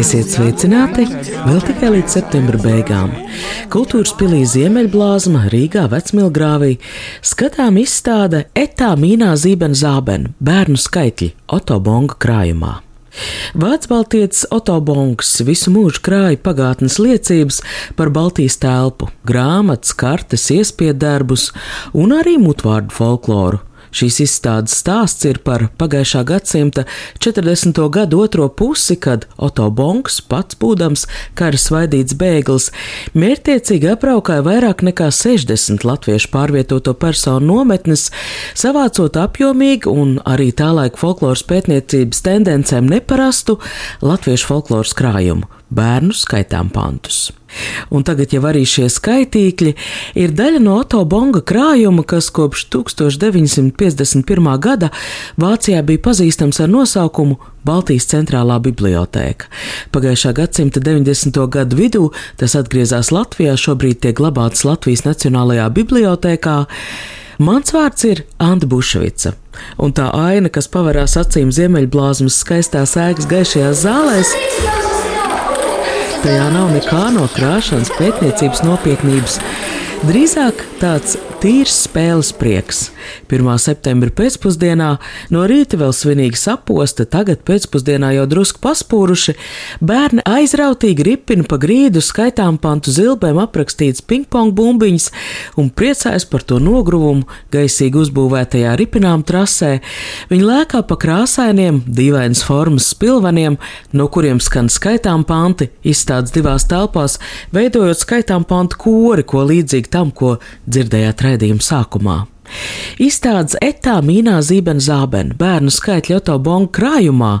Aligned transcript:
Esiet 0.00 0.28
sveicināti. 0.34 1.06
Vēl 1.46 1.62
tikai 1.64 1.92
līdz 1.94 2.16
septembra 2.18 2.60
beigām. 2.60 3.14
Kultūras 3.72 4.12
pilī 4.20 4.42
Ziemeļblāzma 4.50 5.46
Rīgā 5.54 5.86
vecmilgrāvī. 5.92 6.74
Skatām 7.24 7.80
izstāde 7.80 8.44
Etā 8.52 8.92
Mīnā 9.00 9.32
Zīben 9.40 9.72
Zāben 9.78 10.34
bērnu 10.36 10.76
skaitļi 10.80 11.32
Otobonga 11.56 12.20
krājumā. 12.20 12.74
Vācu-Baltijas 13.58 14.44
Otobongs 14.54 15.32
visu 15.46 15.72
mūžu 15.74 16.04
krāja 16.06 16.38
pagātnes 16.44 17.00
liecības 17.02 17.58
par 17.98 18.12
Baltijas 18.14 18.60
telpu, 18.62 19.08
grāmatas, 19.26 19.96
kartes, 19.98 20.46
iespiedarbus 20.54 21.50
un 21.96 22.14
arī 22.20 22.36
mutvārdu 22.38 22.94
folkloru. 22.94 23.64
Šīs 23.90 24.20
izstādes 24.24 24.76
stāsts 24.80 25.26
ir 25.26 25.40
par 25.44 25.66
pagājušā 25.80 26.22
gadsimta 26.28 26.84
40. 27.18 27.80
gadu 27.90 28.20
otro 28.24 28.46
pusi, 28.48 28.96
kad 28.96 29.26
Oto 29.36 29.66
Bonks, 29.74 30.20
pats 30.22 30.58
būdams 30.60 31.06
kara 31.38 31.58
svaidīts 31.58 32.14
bēglis, 32.20 32.70
mērķtiecīgi 33.18 33.90
apraukāja 33.94 34.44
vairāk 34.46 34.84
nekā 34.86 35.10
60 35.14 35.86
latviešu 35.88 36.30
pārvietoto 36.34 36.94
personu 36.94 37.54
nometnes, 37.54 38.08
savācot 38.54 39.18
apjomīgu 39.18 39.90
un 39.90 40.16
arī 40.28 40.50
tā 40.54 40.70
laika 40.76 41.00
folkloras 41.00 41.42
pētniecības 41.50 42.22
tendencēm 42.26 42.88
neparastu 42.90 43.58
latviešu 44.04 44.52
folkloras 44.52 44.94
krājumu 44.96 45.50
bērnu 45.70 46.14
skaitām 46.16 46.70
pantus. 46.74 47.30
Un 47.90 48.04
tagad 48.06 48.32
jau 48.34 48.42
arī 48.46 48.64
šie 48.68 48.88
skaitīkļi 48.92 49.74
ir 50.20 50.34
daļa 50.36 50.62
no 50.62 50.78
Oto 50.80 51.02
Bonga 51.04 51.42
krājuma, 51.42 52.04
kas 52.06 52.30
kopš 52.34 52.66
1951. 52.72 54.50
gada 54.62 54.90
Vācijā 55.40 55.82
bija 55.86 56.04
pazīstams 56.10 56.62
ar 56.62 56.70
nosaukumu 56.70 57.38
Baltijas 57.66 58.08
centrālā 58.08 58.56
bibliotēka. 58.64 59.50
Pagājušā 59.92 60.32
gadsimta 60.36 60.80
90. 60.80 61.40
gadu 61.52 61.80
vidū 61.80 62.04
tas 62.40 62.56
atgriezās 62.56 63.12
Latvijā, 63.12 63.56
šobrīd 63.60 64.00
tiek 64.04 64.16
glabāts 64.16 64.64
Latvijas 64.64 65.04
Nacionālajā 65.08 65.68
bibliotēkā. 65.76 66.58
Mans 67.40 67.72
vārds 67.72 68.04
ir 68.04 68.24
Anna 68.36 68.68
Bušvica, 68.68 69.32
un 69.80 69.94
tā 69.96 70.10
aina, 70.12 70.52
kas 70.52 70.68
pavarās 70.68 71.16
acīm 71.20 71.48
Ziemeļblāzmas 71.56 72.36
skaistās 72.44 72.98
ēkas 73.00 73.28
gaišajās 73.30 73.80
zālēs, 73.86 74.36
Tajā 76.20 76.50
nav 76.52 76.68
nekā 76.74 77.06
no 77.14 77.22
krāšanas, 77.32 77.88
pētniecības 77.96 78.60
nopietnības. 78.66 79.38
Drīzāk 80.04 80.66
tāds 80.82 81.16
tīrs 81.40 81.72
spēles 81.86 82.34
prieks. 82.36 82.90
1. 83.30 83.46
septembra 83.62 84.12
pēcpusdienā 84.12 84.88
no 85.32 85.44
rīta 85.48 85.78
vēl 85.80 85.92
svinīgi 85.96 86.36
saposta, 86.36 87.06
tagad 87.08 87.40
pēcpusdienā 87.48 88.10
jau 88.16 88.26
drusku 88.28 88.60
paspūruši, 88.64 89.34
bērni 89.80 90.24
aizrautīgi 90.28 91.06
ripina 91.06 91.46
pa 91.48 91.56
grīdu 91.62 92.02
skaitām 92.04 92.58
pantu 92.60 92.92
zilbēm 92.92 93.40
aprakstīts 93.40 94.04
pingpong 94.04 94.52
bumbiņas 94.56 95.08
un 95.60 95.70
priecājas 95.72 96.26
par 96.28 96.44
to 96.44 96.58
nogruvumu 96.60 97.24
gaisīgi 97.54 98.02
uzbūvētajā 98.02 98.74
ripinām 98.80 99.24
trasē. 99.24 99.78
Viņi 100.32 100.44
lēkā 100.44 100.82
pa 100.90 100.98
krāsainiem, 101.00 101.80
dīvainas 101.88 102.44
formas 102.44 102.90
spilveniem, 102.92 103.56
no 103.96 104.08
kuriem 104.12 104.42
skan 104.44 104.68
skaitām 104.68 105.24
panti, 105.28 105.70
izstādes 105.80 106.36
divās 106.36 106.68
telpās, 106.68 107.16
veidojot 107.56 108.04
skaitām 108.04 108.44
pantu 108.44 108.82
kori, 108.84 109.24
ko 109.24 109.46
līdzīgi 109.48 109.92
tam, 109.96 110.12
ko 110.12 110.36
dzirdējāt 110.68 111.29
raidījuma 111.30 111.64
sākumā. 111.64 112.18
Izstādes 113.00 113.56
etā 113.62 113.96
mīnā 114.04 114.40
zīben 114.44 114.80
zāben 114.82 115.32
bērnu 115.38 115.72
skaitļu 115.72 116.18
autobongu 116.18 116.70
krājumā 116.76 117.32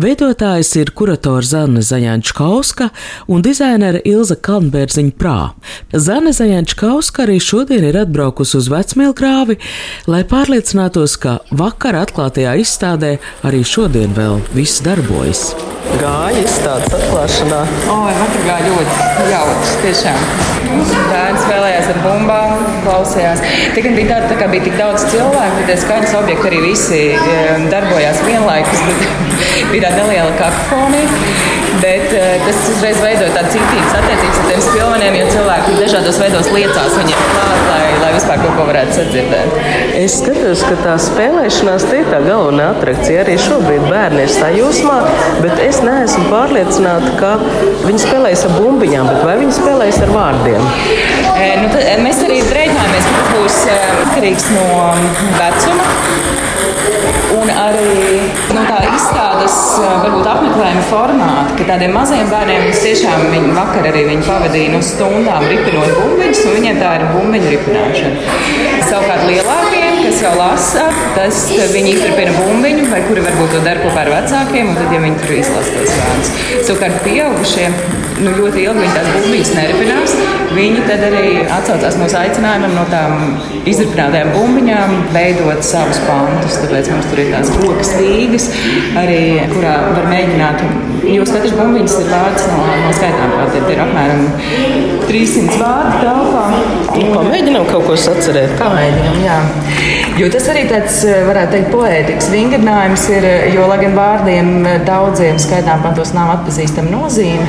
veidotājs 0.00 0.70
ir 0.80 0.92
kurators 0.96 1.50
Zane 1.52 1.82
Zaņāņčkauska 1.84 2.88
un 3.34 3.44
dizainere 3.44 4.00
Ilza 4.08 4.36
Kalnbērziņa 4.38 5.14
prā. 5.20 5.38
Zane 5.92 6.32
Zaņāņčkauska 6.36 7.26
arī 7.26 7.40
šodien 7.42 7.84
ir 7.90 8.00
atbraukusi 8.04 8.58
uz 8.60 8.70
vecmilgrāvi, 8.72 9.58
lai 10.10 10.22
pārliecinātos, 10.30 11.18
ka 11.20 11.38
vakar 11.52 11.98
atklātajā 12.04 12.56
izstādē 12.62 13.16
arī 13.44 13.64
šodien 13.68 14.14
vēl 14.16 14.40
viss 14.56 14.84
darbojas. 14.84 15.50
Gāja 16.00 16.40
izstādes 16.40 16.94
atklāšanā. 16.96 17.64
O, 17.92 17.98
vakar 18.22 18.46
gāja 18.48 18.70
ļoti 18.70 19.34
jauks, 19.34 19.74
tiešām. 19.84 20.63
Bērns 20.82 21.44
spēlējās 21.44 21.90
ar 21.92 22.00
bumbām, 22.04 22.64
klausījās. 22.84 23.42
Tikai 23.76 23.94
bija 23.96 24.14
tāda, 24.14 24.32
tā 24.32 24.38
kā 24.40 24.48
bija 24.52 24.66
tik 24.66 24.76
daudz 24.80 25.06
cilvēku, 25.12 25.60
ka 25.60 25.68
tie 25.70 25.78
skaņas 25.84 26.16
objekti 26.20 26.50
arī 26.50 26.62
visi 26.64 27.02
um, 27.18 27.68
darbojās 27.72 28.22
vienlaikus, 28.26 28.84
bet 28.88 29.33
bija 29.72 29.88
tāda 29.88 30.02
neliela 30.02 30.32
kakofonija. 30.38 31.08
Bet 31.82 32.12
uh, 32.14 32.44
tas 32.46 32.60
uzreiz 32.70 33.00
veidoja 33.02 33.32
tādas 33.34 33.52
citītas 33.52 33.96
attiecības 33.98 34.38
ar 34.40 34.46
tiem 34.48 34.62
spilveniem, 34.64 35.16
jo 35.18 35.26
cilvēki 35.34 35.74
dažādos 35.80 36.20
veidos 36.22 36.50
liecās 36.54 36.94
viņiem 36.96 37.24
klāt, 37.32 37.64
lai, 37.68 37.88
lai 38.00 38.10
vispār 38.14 38.40
kaut 38.40 38.54
ko 38.58 38.66
varētu 38.68 38.96
sadzirdēt. 38.98 39.58
Es 39.98 40.16
skatos, 40.20 40.62
ka 40.68 40.78
tā 40.84 40.94
spēlēšanās 41.02 41.86
te 41.90 42.00
ir 42.02 42.10
tā 42.12 42.20
galvenā 42.24 42.70
atrakcija. 42.76 43.24
Arī 43.24 43.36
šobrīd 43.42 43.84
bērni 43.90 44.24
ir 44.24 44.32
sajūsmā, 44.32 44.96
bet 45.42 45.60
es 45.66 45.82
neesmu 45.84 46.28
pārliecināta, 46.32 47.12
ka 47.20 47.34
viņi 47.84 48.04
spēlēs 48.06 48.46
ar 48.48 48.56
bumbiņām, 48.58 49.10
bet 49.10 49.26
vai 49.28 49.36
viņi 49.42 49.58
spēlēs 49.58 50.00
ar 50.06 50.14
vārdiem? 50.14 50.70
E, 51.34 51.50
nu, 51.60 51.68
tad, 51.74 51.90
mēs 52.06 52.22
arī 52.24 52.40
rēķināmies, 52.54 53.10
ka 53.10 53.20
tas 53.20 53.34
būs 53.34 53.60
atkarīgs 53.74 54.50
no 54.54 54.68
vecuma. 55.40 55.92
Un 57.34 57.50
arī 57.50 58.20
no 58.54 58.62
tā 58.68 58.78
izstādes 58.86 59.54
varbūt 59.80 60.28
apmeklējuma 60.30 60.84
formāta, 60.90 61.56
ka 61.58 61.66
tādiem 61.72 61.94
maziem 61.96 62.28
bērniem 62.30 62.68
tiešām 62.76 63.24
viņi 63.32 63.54
vakar 63.56 63.88
arī 63.90 64.04
viņi 64.10 64.26
pavadīja 64.28 64.74
no 64.74 64.80
stundām 64.84 65.46
ripinot 65.50 65.96
bumbiņus, 65.98 66.44
un 66.48 66.56
viņiem 66.58 66.80
tā 66.82 66.92
ir 66.98 67.06
bumbiņu 67.14 67.52
ripināšana. 67.54 68.36
Savukārt 68.90 69.24
lielākiem, 69.30 69.63
kas 70.04 70.20
jau 70.20 70.32
lasa, 70.36 70.84
tas 71.16 71.42
viņi 71.72 71.94
izripina 71.96 72.34
bumbiņu, 72.36 72.88
vai 72.92 73.02
kuri 73.08 73.24
varbūt 73.24 73.56
to 73.56 73.64
dara 73.64 73.84
kopā 73.84 74.04
ar 74.04 74.12
vecākiem, 74.18 74.72
un 74.72 74.80
tad, 74.80 74.92
ja 74.92 75.02
viņi 75.04 75.20
tur 75.22 75.36
izlasa 75.40 75.76
tos 75.78 75.98
vārdus. 76.00 76.34
Savukārt 76.68 77.04
pieaugušie 77.06 77.68
nu, 78.22 78.32
ļoti 78.38 78.62
ilgi 78.62 78.82
viņi 78.82 78.94
tās 78.94 79.08
bumbiņas 79.10 79.52
neripinās. 79.56 80.14
Viņi 80.54 80.82
tad 80.86 81.02
arī 81.08 81.30
atsaucās 81.50 81.96
mūsu 81.98 82.18
aicinājumam 82.20 82.76
no 82.76 82.84
tām 82.92 83.24
izripinātajām 83.70 84.30
bumbiņām 84.36 84.94
veidot 85.14 85.64
savus 85.66 86.00
pantus. 86.06 86.58
Tāpēc 86.62 86.90
mums 86.92 87.08
tur 87.10 87.22
ir 87.24 87.32
tās 87.34 87.50
koku 87.56 87.86
stīgas, 87.88 88.48
arī 89.00 89.20
kurā 89.54 89.74
var 89.96 90.08
mēģināt. 90.12 90.62
Jo 91.10 91.26
katrs 91.28 91.56
bumbiņas 91.58 91.98
ir 92.00 92.12
vārds 92.12 92.46
no, 92.52 92.60
no 92.84 92.94
skaitām. 93.00 93.34
Tad 93.54 93.68
ir 93.70 93.82
apmēram 93.84 94.24
300 95.08 95.58
vārdu 95.60 96.00
telpā. 96.04 96.46
Pamēģinām 96.94 97.68
kaut 97.70 97.88
ko 97.90 97.98
sacerēt. 97.98 98.54
Pamēģinām, 98.60 99.20
jā. 99.24 99.38
Jo 100.14 100.28
tas 100.30 100.44
arī 100.46 100.60
tāds, 100.70 101.00
varētu 101.26 101.56
teikt, 101.56 101.72
poētikas 101.72 102.28
vingrinājums 102.30 103.08
ir, 103.10 103.24
jo, 103.50 103.64
lai 103.66 103.80
gan 103.80 103.96
vārdiem 103.96 104.50
daudziem 104.86 105.40
skaitām 105.42 105.80
pantos 105.82 106.12
nav 106.14 106.28
atpazīstama 106.36 106.92
nozīme, 106.92 107.48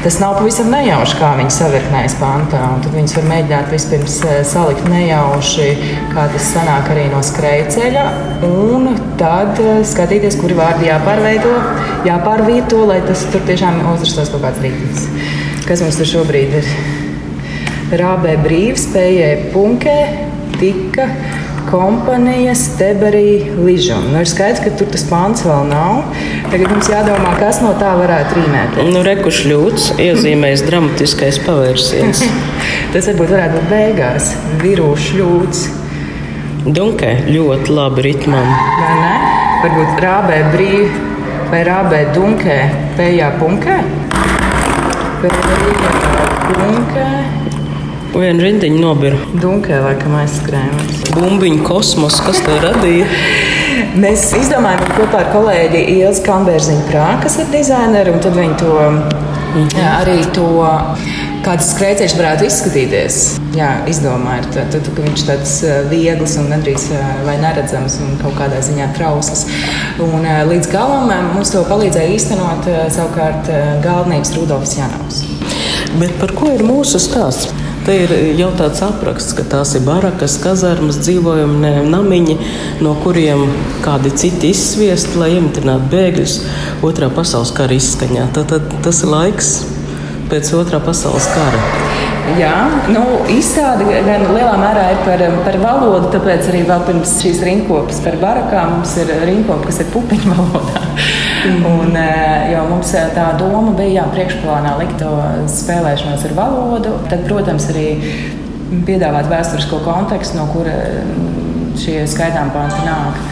tas 0.00 0.16
nav 0.22 0.38
pavisam 0.38 0.70
nejauši, 0.72 1.18
kā 1.20 1.34
viņi 1.36 1.52
savirknējas 1.52 2.14
pantā. 2.16 2.62
Tad 2.80 2.94
viņus 2.96 3.16
var 3.18 3.26
mēģināt 3.34 3.68
vispirms 3.74 4.14
salikt 4.48 4.88
nejauši, 4.88 5.66
kā 6.14 6.24
tas 6.32 6.46
sanāk 6.54 6.88
arī 6.94 7.04
no 7.12 7.20
skrejceļa, 7.28 8.06
un 8.48 8.94
tad 9.20 9.60
skatīties, 9.90 10.38
kuri 10.40 10.56
vārdi 10.56 10.88
jāpārveido, 10.88 11.52
jāpārvieto, 12.08 12.80
lai 12.88 13.02
tas 13.04 13.26
tur 13.28 13.44
tiešām 13.50 13.82
uzrastos 13.92 14.32
kaut 14.32 14.46
kāds 14.46 14.64
rītnis. 14.64 15.04
Kas 15.68 15.84
mums 15.84 16.00
tur 16.00 16.08
šobrīd 16.14 16.56
ir? 16.62 16.72
Rābē 18.00 18.38
brīvs, 18.40 18.88
spējai 18.88 19.50
punkē, 19.52 19.98
tika 20.56 21.10
kompānija 21.68 22.54
Steberī 22.58 23.50
Ližam. 23.58 24.06
Nu, 24.12 24.22
ir 24.22 24.30
skaidrs, 24.30 24.62
ka 24.64 24.72
tur 24.78 24.88
tas 24.92 25.04
pāns 25.08 25.44
vēl 25.46 25.68
nav. 25.68 26.14
Tagad 26.52 26.72
mums 26.72 26.88
jādomā, 26.92 27.34
kas 27.40 27.60
no 27.64 27.74
tā 27.80 27.92
varētu 27.98 28.38
rīmēt. 28.38 28.80
Nu, 28.88 29.04
Rekuš 29.06 29.42
ļūts 29.50 29.90
iezīmēs 30.00 30.64
dramatiskais 30.68 31.42
pavērsiens. 31.44 32.24
tas 32.94 33.10
varbūt 33.12 33.34
varētu 33.36 33.58
būt 33.58 33.70
beigās. 33.74 34.32
Virūšs 34.64 35.12
ļūts. 35.20 35.62
Dunkē 36.70 37.14
ļoti 37.28 37.76
labi 37.76 38.08
ritmam. 38.10 38.50
Vai 38.80 38.96
ne? 39.02 39.14
Varbūt 39.60 40.02
rābē 40.04 40.42
brīvi 40.54 41.08
vai 41.50 41.64
rābē 41.66 42.04
dunkē, 42.14 42.58
pējā 42.98 43.32
punkē. 43.40 43.80
Pējā 45.24 45.94
punkē. 46.54 47.08
Vienu 48.10 48.42
rindiņu 48.42 48.80
nobira. 48.82 49.18
Dunkē 49.38 49.76
laikam 49.84 50.16
aizskrējums. 50.18 51.04
Bumbiņu 51.14 51.62
kosmos, 51.62 52.16
kas 52.24 52.40
to 52.42 52.56
radīja? 52.64 53.06
Mēs 54.02 54.24
izdomājām 54.34 54.82
kopā 54.96 55.20
ar 55.22 55.30
kolēģi 55.30 55.84
Ilzi 55.94 56.24
Kambērziņu 56.26 56.88
Prāku, 56.88 57.22
kas 57.28 57.38
ir 57.38 57.52
dizaineri, 57.52 58.10
un 58.10 58.24
tad 58.24 58.34
viņi 58.34 58.56
to 58.58 58.72
jā, 59.76 59.92
arī 60.00 60.18
to. 60.34 60.48
Kāds 61.40 61.70
skrejceļš 61.72 62.14
varētu 62.18 62.44
izskatīties? 62.44 63.14
Jā, 63.56 63.70
izdomājiet, 63.88 64.50
tad, 64.52 64.74
tad, 64.74 64.90
ka 64.92 65.06
viņš 65.06 65.22
tāds 65.24 65.54
viegls 65.88 66.34
un 66.36 66.50
nedrīz 66.52 66.84
vai 67.24 67.38
neredzams 67.40 67.96
un 68.04 68.18
kaut 68.20 68.36
kādā 68.36 68.58
ziņā 68.66 68.90
trausls. 68.98 69.46
Un 70.04 70.28
līdz 70.50 70.68
galam 70.74 71.08
mums 71.30 71.54
to 71.54 71.64
palīdzēja 71.70 72.12
īstenot 72.18 72.68
savukārt 72.92 73.48
galvenais 73.86 74.34
Rudolfs 74.36 74.76
Janovs. 74.76 75.24
Bet 75.96 76.12
par 76.20 76.36
ko 76.36 76.52
ir 76.52 76.66
mūsu 76.66 77.00
stāsts? 77.00 77.69
Te 77.80 77.94
ir 77.96 78.10
jau 78.36 78.50
tāds 78.58 78.82
apraksts, 78.84 79.32
ka 79.36 79.44
tās 79.48 79.72
ir 79.78 79.84
barakas, 79.86 80.34
kazarmas, 80.42 80.98
dzīvojumi, 81.00 81.70
namiņi, 81.88 82.36
no 82.84 82.92
kuriem 83.00 83.46
kādi 83.84 84.12
citi 84.20 84.50
izsviest, 84.52 85.14
lai 85.16 85.30
iemitinātu 85.38 85.88
bēgļus 85.94 86.36
otrā 86.84 87.08
pasaules 87.16 87.54
kara 87.56 87.78
izskaņā. 87.80 88.28
Tad, 88.36 88.52
tad 88.52 88.76
tas 88.84 89.00
ir 89.00 89.14
laiks 89.14 89.52
pēc 90.30 90.52
otrā 90.60 90.82
pasaules 90.84 91.26
kara. 91.32 91.62
Jā, 92.38 92.52
nu, 92.92 93.02
izstāde 93.32 93.88
gan 93.90 94.28
lielā 94.28 94.52
mērā 94.60 94.84
ir 94.92 95.00
par, 95.06 95.24
par 95.46 95.56
valodu, 95.64 96.12
tāpēc 96.12 96.52
arī 96.52 96.62
vēl 96.68 96.84
pirms 96.86 97.16
šīs 97.24 97.40
rinkopes 97.48 98.04
par 98.04 98.20
barakām 98.20 98.76
mums 98.76 98.92
ir 99.00 99.10
rinkopa, 99.24 99.70
kas 99.70 99.80
ir 99.82 99.90
pupiņu 99.94 100.36
valodā. 100.36 100.84
Un, 101.40 101.96
eh, 101.96 102.52
jo 102.52 102.64
mums 102.68 102.90
eh, 102.94 103.06
tā 103.16 103.30
doma 103.40 103.72
bija 103.78 104.02
jā, 104.02 104.06
priekšplānā 104.12 104.74
likt 104.80 104.98
to 105.00 105.10
spēlēšanos 105.48 106.26
ar 106.28 106.34
valodu, 106.36 106.92
tad, 107.08 107.24
protams, 107.24 107.70
arī 107.72 107.86
piedāvāt 108.86 109.30
vēsturisko 109.30 109.80
kontekstu, 109.86 110.36
no 110.36 110.44
kura 110.52 110.74
mm, 111.00 111.78
šie 111.80 112.02
skaitām 112.10 112.52
panti 112.52 112.84
nāk. 112.84 113.22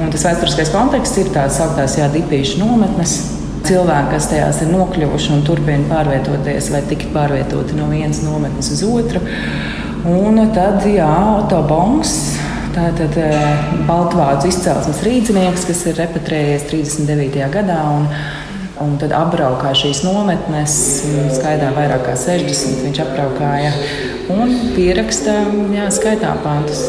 Un 0.00 0.08
tas 0.14 0.24
vēsturiskais 0.24 0.72
konteksts 0.72 1.20
ir 1.20 1.34
tāds 1.34 1.60
sauktās 1.60 1.98
dipīšu 2.14 2.62
nometnes. 2.62 3.18
Cilvēki, 3.60 4.14
kas 4.14 4.30
tajās 4.30 4.62
ir 4.64 4.70
nokļuvuši 4.72 5.34
un 5.34 5.42
turpina 5.44 5.84
pārvietoties, 5.90 6.70
vai 6.72 6.80
tikt 6.88 7.10
pārvietoti 7.12 7.76
no 7.76 7.90
vienas 7.90 8.22
nometnes 8.24 8.72
uz 8.72 8.80
otru. 8.88 9.20
Un 10.08 10.40
tad, 10.56 10.80
jā, 10.88 11.10
autobons 11.36 12.14
Tātad 12.70 13.16
eh, 13.18 13.72
Baltvārdus 13.88 14.52
izcelsmes 14.52 15.00
rīznieks, 15.06 15.66
kas 15.66 15.82
ir 15.90 15.98
repatriējies 15.98 16.68
39. 16.70 17.50
gadā. 17.56 17.82
Un, 17.96 18.08
Un 18.80 18.94
tad 18.96 19.12
apbraukāja 19.12 19.76
šīs 19.76 19.98
nometnes, 20.06 20.74
skaitā 21.36 21.68
vairāk 21.76 22.06
kā 22.06 22.14
60. 22.16 22.80
Viņš 22.86 23.02
apbraukāja 23.04 23.74
un 24.32 24.54
pierakstīja 24.72 25.90
skaitā 25.92 26.32
pantus. 26.40 26.86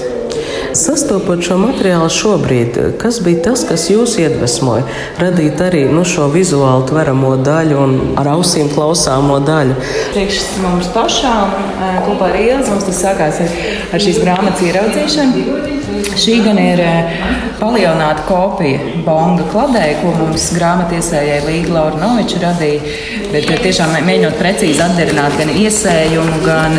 Sastopot 0.72 1.42
šo 1.44 1.58
materiālu 1.60 2.08
šobrīd, 2.12 2.78
kas 3.02 3.18
bija 3.24 3.42
tas, 3.50 3.66
kas 3.68 3.90
jūs 3.92 4.14
iedvesmoja 4.22 4.86
radīt 5.20 5.60
arī 5.64 5.82
nu, 5.92 6.06
šo 6.08 6.30
vizuāli 6.32 6.88
tveramo 6.88 7.34
daļu 7.44 7.80
un 7.82 7.98
ar 8.22 8.32
ausīm 8.38 8.72
klausāmo 8.72 9.42
daļu? 9.44 9.76
Priekš 10.14 10.40
mums 10.64 10.88
pašām, 10.96 11.52
kopā 12.08 12.32
ar 12.32 12.40
Ilzi, 12.40 12.72
mums 12.72 12.88
tas 12.88 13.04
sākās 13.04 13.44
ar, 13.44 13.60
ar 13.92 14.06
šīs 14.08 14.24
grāmatas 14.24 14.64
ieraudzīšanu. 14.70 15.81
Šī 16.18 16.42
gan 16.44 16.58
ir 16.60 16.80
eh, 16.84 17.12
palielināta 17.60 18.26
kopija 18.28 18.80
Bonga 19.06 19.46
kladē, 19.52 19.84
ko 20.02 20.12
mums 20.18 20.50
grāmatiesējai 20.58 21.40
Līga 21.46 21.76
Laurinoviča 21.78 22.42
radīja. 22.44 22.96
Bet 23.32 23.48
eh, 23.48 23.62
tiešām 23.64 23.94
mēģinot 24.08 24.36
precīzi 24.40 24.84
atdarināt 24.84 25.38
gan 25.40 25.54
iesējumu, 25.56 26.42
gan, 26.44 26.76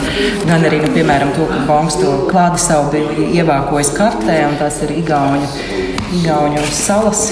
gan 0.48 0.66
arī, 0.68 0.82
nu, 0.84 0.92
piemēram, 0.96 1.32
to, 1.36 1.48
ka 1.48 1.62
Bongs 1.68 1.96
to 2.00 2.12
klādi 2.28 2.60
savu 2.60 2.92
bija 2.92 3.30
ievākojis 3.40 3.94
kartē, 3.96 4.42
un 4.50 4.58
tas 4.60 4.82
ir 4.84 4.92
Igauņu, 4.98 5.48
Igauņu 6.20 6.66
salas. 6.76 7.30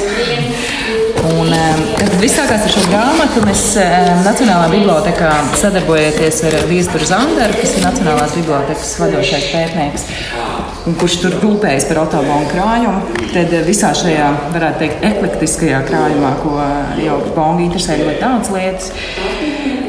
Un, 1.21 1.53
tad 1.99 2.15
viss 2.23 2.39
sākās 2.39 2.65
ar 2.65 2.73
šo 2.73 2.87
grāmatu. 2.89 3.43
Mēs 3.45 3.67
Nacionālajā 4.25 4.71
bibliotekā 4.73 5.35
sadarbojamies 5.61 6.41
ar 6.49 6.57
Vīsburu 6.71 7.11
Zanderu, 7.13 7.61
kas 7.61 7.77
ir 7.77 7.85
Nacionālās 7.85 8.39
bibliotekas 8.41 8.97
vadošais 9.03 9.51
pētnieks 9.53 10.09
kurš 10.85 11.17
tur 11.23 11.37
rūpējas 11.43 11.87
par 11.91 12.01
autobānu 12.05 12.49
krājumu. 12.51 13.19
Tad 13.35 13.53
visā 13.67 13.93
šajā, 13.97 14.29
varētu 14.55 14.83
teikt, 14.83 15.05
eklektiskajā 15.11 15.81
krājumā, 15.89 16.33
ko 16.43 16.57
jau 17.01 17.19
Bonga 17.37 17.67
interesē 17.67 17.99
ļoti 18.01 18.21
daudz 18.23 18.53
lietas, 18.55 18.93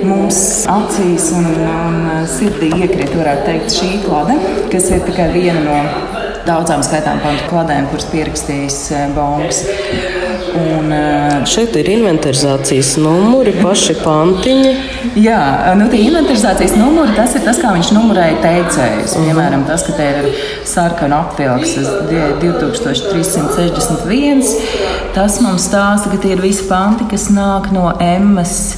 mums 0.07 0.41
acīs 0.71 1.29
un, 1.37 1.47
un 1.65 2.25
sirdī 2.29 2.71
iekrīt, 2.75 3.15
varētu 3.17 3.47
teikt, 3.47 3.77
šī 3.77 3.91
klade, 4.05 4.37
kas 4.73 4.89
ir 4.91 5.05
tikai 5.07 5.29
viena 5.35 5.61
no 5.65 5.79
daudzām 6.47 6.83
skaitām 6.85 7.21
pantu 7.23 7.47
kladēm, 7.51 7.87
kuras 7.91 8.09
pierakstījis 8.11 8.81
Bongs. 9.15 9.65
Un, 10.51 10.91
šeit 11.47 11.71
ir 11.79 11.87
inventarizācijas 11.93 12.97
numuri, 12.99 13.53
paši 13.61 13.93
pantiņi. 14.01 14.71
Jā, 15.21 15.39
nu, 15.79 15.85
tie 15.91 15.99
inventarizācijas 16.09 16.73
numuri, 16.75 17.11
tas 17.15 17.35
ir 17.37 17.41
tas, 17.45 17.57
kā 17.61 17.69
viņš 17.75 17.89
numurēja 17.95 18.37
teicējus. 18.43 19.11
-huh. 19.15 19.23
Piemēram, 19.27 19.61
tas, 19.67 19.81
ka 19.87 19.91
te 19.95 20.05
ir 20.09 20.15
sarkana 20.67 21.15
apvilks 21.23 21.71
2361, 22.43 24.41
tas 25.15 25.41
mums 25.41 25.63
stāsta, 25.69 26.09
ka 26.11 26.17
tie 26.17 26.31
ir 26.35 26.41
visi 26.43 26.63
panti, 26.67 27.03
kas 27.11 27.29
nāk 27.31 27.71
no 27.71 27.93
Emmas. 27.99 28.77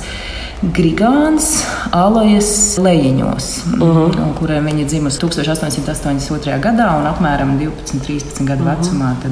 Grigāns 0.71 1.65
Alajas 1.91 2.77
lejiņos, 2.79 3.47
uh 3.75 3.81
-huh. 3.81 4.33
kuriem 4.37 4.65
viņa 4.65 4.85
dzimusi 4.87 5.19
1882. 5.19 6.59
gadā 6.63 6.87
un 6.99 7.07
apmēram 7.09 7.57
12-13 7.59 8.45
gadu 8.47 8.63
uh 8.63 8.69
-huh. 8.69 8.77
vecumā. 8.77 9.15
Tad 9.23 9.31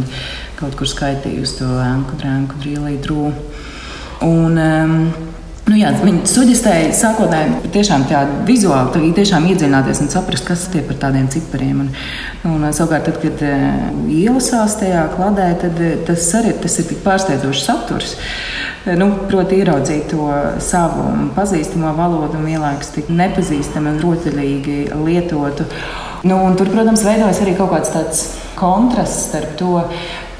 kaut 0.59 0.75
kur 0.75 0.87
skaitījusi 0.87 1.57
to 1.57 1.65
ēnku, 1.65 2.17
drēnku, 2.19 2.59
drīlī, 2.63 2.97
drūmu. 3.01 3.33
Un, 4.21 4.57
um, 4.57 5.13
Nu, 5.71 5.77
jā, 5.79 5.87
viņi 5.95 6.25
suģistēja 6.27 6.89
sākotnēji 6.99 7.69
tiešām 7.71 8.01
tādu 8.09 8.41
vizuāli, 8.43 8.91
tā 8.91 8.99
tiešām 9.21 9.45
iedziļināties 9.53 10.01
un 10.03 10.09
saprast, 10.11 10.43
kas 10.43 10.65
tie 10.73 10.81
par 10.83 10.97
tādiem 10.99 11.29
cipariem. 11.31 11.85
Un, 11.85 11.91
un 12.49 12.65
savukārt, 12.75 13.05
tad, 13.07 13.21
kad 13.21 13.43
uh, 13.47 13.85
ielasās 14.11 14.75
tajā 14.81 15.05
kladē, 15.13 15.45
tad 15.61 15.79
tas 16.09 16.25
arī 16.41 16.51
tas 16.59 16.75
ir 16.81 16.89
tik 16.89 16.99
pārsteidzošs 17.05 17.63
saturs. 17.69 18.17
Nu, 18.99 19.13
proti, 19.31 19.61
ieraudzīt 19.61 20.09
to 20.11 20.27
savu 20.65 21.05
pazīstamo 21.37 21.93
valodu 21.95 22.41
un 22.41 22.49
vienlaikus 22.49 22.91
tik 22.97 23.13
nepazīstamu 23.13 23.93
un 23.93 24.03
rotaļīgi 24.03 24.77
lietotu. 25.05 25.69
Nu, 26.27 26.41
tur, 26.59 26.73
protams, 26.73 27.05
veidojas 27.07 27.39
arī 27.45 27.55
kaut 27.55 27.71
kāds 27.77 27.95
tāds 27.95 28.25
kontrasts 28.59 29.29
starp 29.29 29.55
to, 29.61 29.85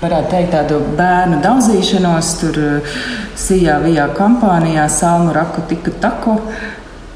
varētu 0.01 0.31
teikt, 0.34 0.53
tādu 0.55 0.79
bērnu 0.98 1.39
daudzīšanos, 1.43 2.29
tur 2.41 2.60
eh, 2.62 3.00
sijā, 3.38 3.77
vijā 3.84 4.08
kampānijā, 4.17 4.88
salmu 4.89 5.34
raku, 5.36 5.65
tiku 5.70 5.93
taku. 6.01 6.39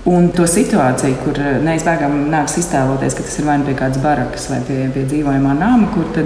Un 0.05 0.27
to 0.38 0.43
situāciju, 0.45 1.15
kur 1.24 1.39
eh, 1.41 1.55
neizbēgami 1.65 2.27
nāks 2.29 2.59
iztēloties, 2.62 3.15
ka 3.17 3.24
tas 3.25 3.39
ir 3.41 3.47
vai 3.47 3.55
nu 3.57 3.65
pie 3.65 3.74
kādas 3.79 3.97
barakas 4.03 4.43
vai 4.51 4.59
pie, 4.67 4.75
pie 4.93 5.01
dzīvojamā 5.09 5.55
nama, 5.57 5.88
kur 5.95 6.19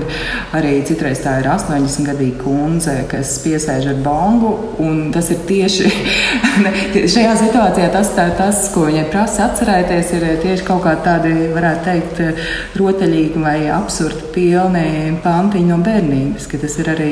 arī 0.57 0.74
citreiz 0.83 1.21
tā 1.24 1.38
ir 1.39 1.48
80 1.48 2.09
gadīga 2.09 2.41
kundze, 2.41 2.98
kas 3.07 3.38
piesēž 3.45 3.88
ar 3.93 4.01
bongu. 4.03 4.51
Tas 5.15 5.31
ir 5.31 5.39
tieši 5.48 5.93
šajā 7.15 7.38
situācijā 7.39 7.88
tas, 7.95 8.12
tā, 8.19 8.27
tas, 8.36 8.65
ko 8.75 8.83
viņai 8.89 9.05
prasa 9.13 9.48
atcerēties, 9.48 10.12
ir 10.19 10.27
tieši 10.43 10.67
kaut 10.67 10.83
kādi 10.83 11.05
tādi, 11.07 11.33
varētu 11.55 11.88
teikt, 11.88 12.21
rotaļīgi 12.83 13.48
vai 13.48 13.57
absurdi 13.79 14.27
pilni 14.36 15.15
pantiņi 15.24 15.71
no 15.71 15.79
bērnības, 15.88 16.51
ka 16.51 16.59
tas 16.59 16.75
ir 16.83 16.91
arī 16.98 17.12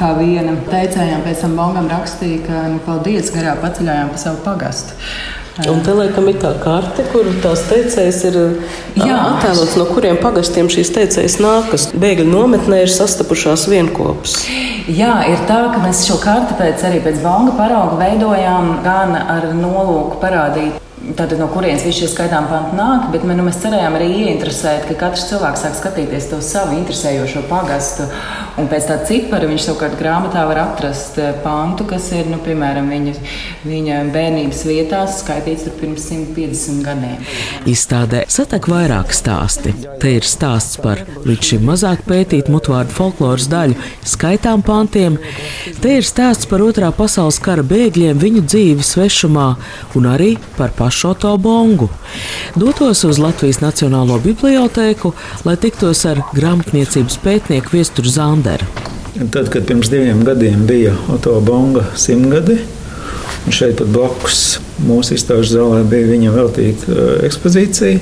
kā 0.00 0.14
viena 0.16 0.56
teicējām 0.72 1.28
pēc 1.28 1.44
tam 1.44 1.60
Bongam 1.60 1.92
rakstīja, 1.92 2.42
ka 2.48 2.66
nu, 2.72 2.80
paldies 2.88 3.28
garā 3.36 3.58
paceļājām 3.60 4.16
pa 4.16 4.26
savu 4.30 4.46
pagastu. 4.48 4.96
Un 5.54 5.84
te 5.86 5.92
laikam 5.94 6.26
ir 6.26 6.40
tā 6.42 6.50
karte, 6.58 7.04
kur 7.12 7.28
tās 7.42 7.60
teicējas 7.68 8.16
ir 8.26 8.38
attēlots, 8.98 9.76
no 9.78 9.84
kuriem 9.86 10.18
pagastiem 10.18 10.66
šīs 10.72 10.90
teicējas 10.96 11.36
nākas. 11.38 11.84
Bēgļu 11.94 12.26
nometnē 12.26 12.80
ir 12.82 12.90
sastapušās 12.90 13.68
vienopus. 13.70 14.40
Jā, 14.90 15.20
ir 15.30 15.44
tā, 15.46 15.60
ka 15.70 15.84
mēs 15.84 16.02
šo 16.08 16.18
karti 16.24 16.58
pēc, 16.58 16.82
arī 16.88 16.98
pēc 17.04 17.22
Vanga 17.22 17.54
parauga 17.54 18.00
veidojām 18.02 18.80
gan 18.82 19.14
ar 19.14 19.52
nolūku 19.54 20.18
parādīt 20.24 20.80
Tātad, 21.04 21.36
no 21.36 21.50
kurienes 21.52 21.82
visi 21.84 22.00
šie 22.00 22.06
skaitām 22.08 22.46
panti 22.48 22.78
nāk, 22.78 23.10
bet 23.12 23.26
nu, 23.28 23.34
mēs 23.44 23.58
cerējām 23.60 23.96
arī 23.98 24.06
ieinteresēt, 24.22 24.86
ka 24.88 24.94
katrs 25.02 25.26
cilvēks 25.28 25.64
sāk 25.66 25.74
skatīties 25.76 26.30
to 26.30 26.38
savu 26.40 26.78
interesējošo 26.78 27.42
pagastu 27.50 28.06
Un 28.60 28.68
pēc 28.70 28.84
tā 28.86 28.96
cipara 29.02 29.48
viņš 29.50 29.64
savukārt 29.66 29.96
grāmatā 29.98 30.44
var 30.46 30.60
atrast 30.62 31.16
eh, 31.18 31.32
pantu, 31.42 31.86
kas 31.90 32.06
ir, 32.14 32.28
nu, 32.30 32.38
piemēram, 32.44 32.86
viņa, 32.92 33.14
viņa 33.66 33.96
bērnības 34.14 34.60
vietās 34.68 35.16
skaitīts 35.24 35.66
pirms 35.80 36.04
150 36.06 36.84
gadiem. 36.86 37.24
Izstādē 37.70 38.22
satek 38.30 38.68
vairāk 38.70 39.10
stāsti. 39.16 39.74
Te 39.98 40.12
ir 40.20 40.28
stāsts 40.28 40.78
par 40.82 41.02
līdz 41.26 41.50
šim 41.50 41.66
mazāk 41.66 42.04
pētītu 42.06 42.54
mutvārdu 42.54 42.94
folkloras 42.94 43.48
daļu, 43.50 43.74
skaitām 44.06 44.62
pantiem. 44.62 45.18
Te 45.82 45.96
ir 45.98 46.06
stāsts 46.06 46.46
par 46.46 46.62
otrā 46.62 46.92
pasaules 46.94 47.40
kara 47.42 47.66
bēgļiem, 47.66 48.22
viņu 48.22 48.44
dzīvi 48.46 48.86
svešumā 48.86 49.48
un 49.98 50.08
arī 50.12 50.34
par 50.54 50.70
pašu 50.78 51.10
Oto 51.10 51.34
Bongu. 51.42 51.90
Dotos 52.54 53.02
uz 53.08 53.18
Latvijas 53.18 53.58
Nacionālo 53.64 54.20
bibliotēku, 54.22 55.10
lai 55.42 55.58
tiktos 55.58 56.06
ar 56.06 56.22
grāmatniecības 56.36 57.18
pētnieku 57.24 57.74
Viesturu 57.74 58.14
Zanderu. 58.44 58.66
Tad, 59.30 59.48
kad 59.48 59.66
pirms 59.66 59.88
diviem 59.90 60.24
gadiem 60.24 60.66
bija 60.66 60.94
Oto 61.08 61.40
Bonga 61.40 61.84
simtgadi, 61.96 62.58
un 63.46 63.52
šeit 63.52 63.78
pat 63.78 63.88
blakus 63.88 64.40
mūsu 64.84 65.14
izstāžu 65.16 65.54
zālē 65.54 65.84
bija 65.88 66.10
viņa 66.10 66.32
veltīta 66.34 66.90
uh, 66.90 67.04
ekspozīcija, 67.24 68.00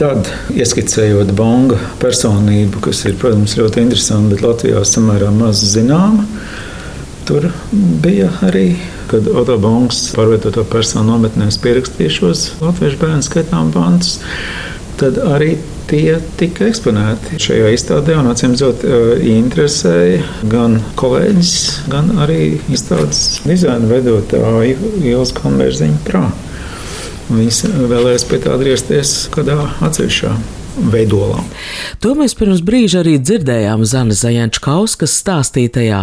tad 0.00 0.30
ieskicējot 0.56 1.30
Bonga 1.36 1.78
personību, 2.02 2.80
kas 2.82 3.04
ir, 3.06 3.18
protams, 3.20 3.54
ļoti 3.60 3.84
interesanta, 3.84 4.34
bet 4.34 4.46
Latvijā 4.46 4.82
samērā 4.88 5.30
maz 5.34 5.62
zināma, 5.74 6.24
tur 7.28 7.50
bija 8.02 8.32
arī 8.48 8.72
kad 9.10 9.28
Otobongs 9.28 10.08
pārvietoto 10.16 10.64
personu 10.70 11.12
nometnēs 11.12 11.60
pierakstīja 11.62 12.16
šos 12.16 12.46
latviešu 12.62 12.98
bērnu 13.02 13.26
skaitām 13.26 13.70
pantus, 13.74 14.18
tad 14.98 15.18
arī 15.20 15.58
tie 15.90 16.18
tika 16.38 16.68
eksponēti 16.70 17.40
šajā 17.42 17.72
izstādē. 17.74 18.14
Un, 18.20 18.30
acīm 18.30 18.54
redzot, 18.54 18.84
interesēja 19.26 20.22
gan 20.50 20.78
kolēģis, 21.00 21.56
gan 21.90 22.14
arī 22.22 22.60
izstādes 22.72 23.40
dizaina 23.46 23.90
veidotāju 23.90 24.94
Ielas 25.02 25.34
Kalnbērziņu 25.36 26.00
prā. 26.06 26.28
Viņas 27.30 27.60
vēlēs 27.90 28.26
pie 28.26 28.40
tā 28.42 28.56
atgriezties 28.56 29.18
kādā 29.34 29.58
atsevišķā 29.86 30.59
veidolā. 30.92 31.42
To 32.00 32.14
mēs 32.18 32.34
pirms 32.38 32.62
brīža 32.64 33.02
arī 33.02 33.16
dzirdējām 33.20 33.84
Zana 33.88 34.16
Zajančkauskas 34.16 35.14
stāstītajā. 35.20 36.02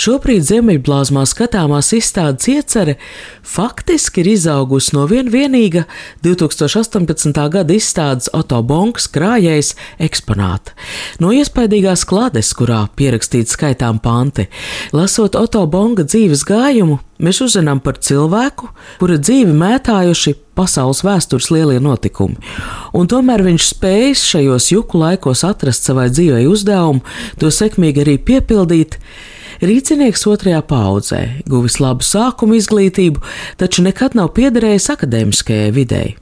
Šobrīd 0.00 0.46
Ziemeļblāzmā 0.48 1.24
skatāmās 1.28 1.92
izstādes 1.96 2.48
iecere 2.52 2.96
faktiski 3.46 4.22
ir 4.22 4.32
izaugusi 4.34 4.94
no 4.96 5.06
vien 5.10 5.30
vienīga 5.32 5.86
2018. 6.24 7.42
gada 7.50 7.76
izstādes 7.76 8.30
Oto 8.36 8.62
Bonks 8.62 9.08
krājējs 9.10 9.74
eksponāta. 9.98 10.76
No 11.20 11.34
iespaidīgās 11.34 12.06
klades, 12.08 12.52
kurā 12.56 12.84
pierakstīts 12.96 13.56
skaitām 13.56 14.02
panti, 14.02 14.48
lasot 14.96 15.38
Oto 15.38 15.66
Bonga 15.70 16.06
dzīves 16.06 16.44
gājumu, 16.48 17.00
mēs 17.20 17.40
uzzinām 17.44 17.82
par 17.84 17.98
cilvēku, 18.02 18.70
kura 19.00 19.18
dzīvi 19.20 19.52
mētājuši 19.56 20.34
pasaules 20.58 21.02
vēstures 21.06 21.50
lielie 21.54 21.78
notikumi. 21.82 22.38
Un 22.96 23.08
tomēr 23.10 23.44
viņš 23.46 23.68
spējas 23.74 24.24
šajos 24.32 24.70
juku 24.74 25.00
laikos 25.00 25.44
atrast 25.48 25.88
savai 25.88 26.08
dzīvei 26.12 26.46
uzdevumu, 26.50 27.04
to 27.40 27.52
sekmīgi 27.54 28.04
arī 28.04 28.16
piepildīt. 28.30 28.98
Rīcinieks 29.60 30.22
otrajā 30.24 30.62
paudzē, 30.64 31.20
guvis 31.50 31.76
labu 31.82 32.04
sākumu 32.06 32.56
izglītību, 32.56 33.20
taču 33.60 33.84
nekad 33.84 34.16
nav 34.16 34.30
piederējis 34.38 34.88
akadēmiskajai 34.94 35.72
videi. 35.76 36.14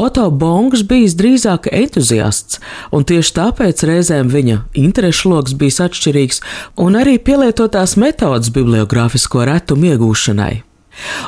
Oto 0.00 0.24
Bongs 0.30 0.86
bijis 0.88 1.16
drīzāk 1.18 1.68
entuziasts, 1.68 2.62
un 2.92 3.04
tieši 3.08 3.34
tāpēc 3.40 3.84
reizēm 3.90 4.32
viņa 4.32 4.62
interešu 4.84 5.34
lokus 5.34 5.58
bijis 5.60 5.82
atšķirīgs, 5.84 6.40
un 6.80 6.96
arī 6.96 7.18
pielietotās 7.20 7.98
metodas 8.00 8.48
bibliogrāfisko 8.54 9.44
retumu 9.50 9.92
iegūšanai. 9.92 10.67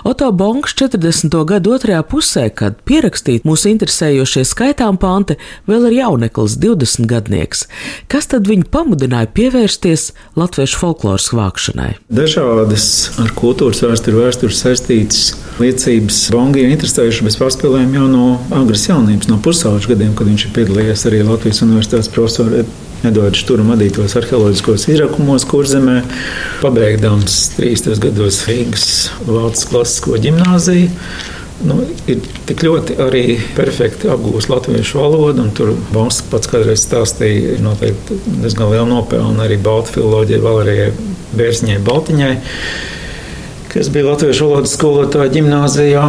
Oto 0.05 0.31
Bonks 0.33 0.75
40. 0.75 1.35
gadu 1.47 1.75
otrajā 1.77 2.01
pusē, 2.07 2.47
kad 2.55 2.79
pierakstīt 2.89 3.47
mūsu 3.49 3.71
interesējošie 3.73 4.45
skaitām 4.49 4.99
panti, 5.01 5.37
vēl 5.71 5.89
ir 5.91 5.99
jauneklis, 6.01 6.57
20 6.61 7.09
gadnieks. 7.11 7.67
Kas 8.11 8.31
tad 8.31 8.49
viņu 8.51 8.69
pamudināja 8.73 9.31
pievērsties 9.37 10.11
latviešu 10.41 10.81
folkloras 10.81 11.31
vākšanai? 11.37 11.93
Dažādas 12.13 12.87
ar 13.23 13.33
kultūras 13.39 13.83
vēsturi, 13.85 14.21
vēsturi 14.25 14.57
saistītas 14.57 15.23
liecības 15.61 16.23
Bongi 16.35 16.65
ir 16.65 16.75
interesējuši 16.75 17.27
bez 17.27 17.39
pārspēlēm 17.41 17.97
jau 17.99 18.07
no 18.11 18.29
agras 18.57 18.87
jaunības, 18.89 19.31
no 19.31 19.41
pusauģa 19.45 19.95
gadiem, 19.95 20.15
kad 20.19 20.31
viņš 20.31 20.47
ir 20.47 20.55
piedalījies 20.57 21.07
arī 21.11 21.25
Latvijas 21.27 21.63
universitātes 21.67 22.11
profesorē 22.15 22.65
Edvards 23.01 23.41
Šturam 23.41 23.71
vadītos 23.73 24.13
arheoloģiskos 24.19 24.85
izrakumos 24.93 25.47
kurzemē, 25.49 26.03
pabeigdams 26.61 27.37
30. 27.57 27.97
gados 28.03 28.43
Rīgas 28.45 28.87
valsts 29.25 29.69
klasisko 29.71 30.19
ģimnāziju. 30.21 30.91
Nu, 31.65 31.79
ir 32.09 32.21
tik 32.49 32.63
ļoti 32.65 32.97
arī 33.05 33.23
perfekti 33.57 34.09
apgūst 34.13 34.49
latviešu 34.53 35.01
valodu, 35.01 35.47
tur 35.57 35.75
Bonks 35.93 36.23
pats 36.29 36.49
kādreiz 36.49 36.85
stāstīja, 36.85 37.57
ir 37.57 37.65
noteikti 37.65 38.17
diezgan 38.27 38.73
liela 38.73 38.89
nopelna 38.89 39.45
arī 39.45 39.59
baltu 39.61 39.97
filoloģijai 39.97 40.45
Valerijai 40.45 40.93
Bērziņai 41.37 41.81
Baltiņai, 41.85 42.35
kas 43.73 43.93
bija 43.93 44.09
latviešu 44.13 44.49
valodas 44.49 44.77
skolotāja 44.77 45.35
ģimnāzijā. 45.37 46.07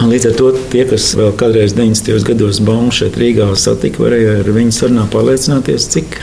Līdz 0.00 0.30
ar 0.30 0.36
to 0.38 0.50
tie, 0.72 0.86
kas 0.88 1.10
vēl 1.12 1.34
kādreiz 1.36 1.74
90. 1.76 2.22
gados 2.24 2.60
Baumu 2.64 2.88
šeit 2.94 3.18
Rīgā 3.20 3.50
satika, 3.60 4.00
varēja 4.00 4.38
ar 4.40 4.48
viņu 4.56 4.72
sarunā 4.72 5.04
pārliecināties, 5.12 5.90
cik 5.92 6.16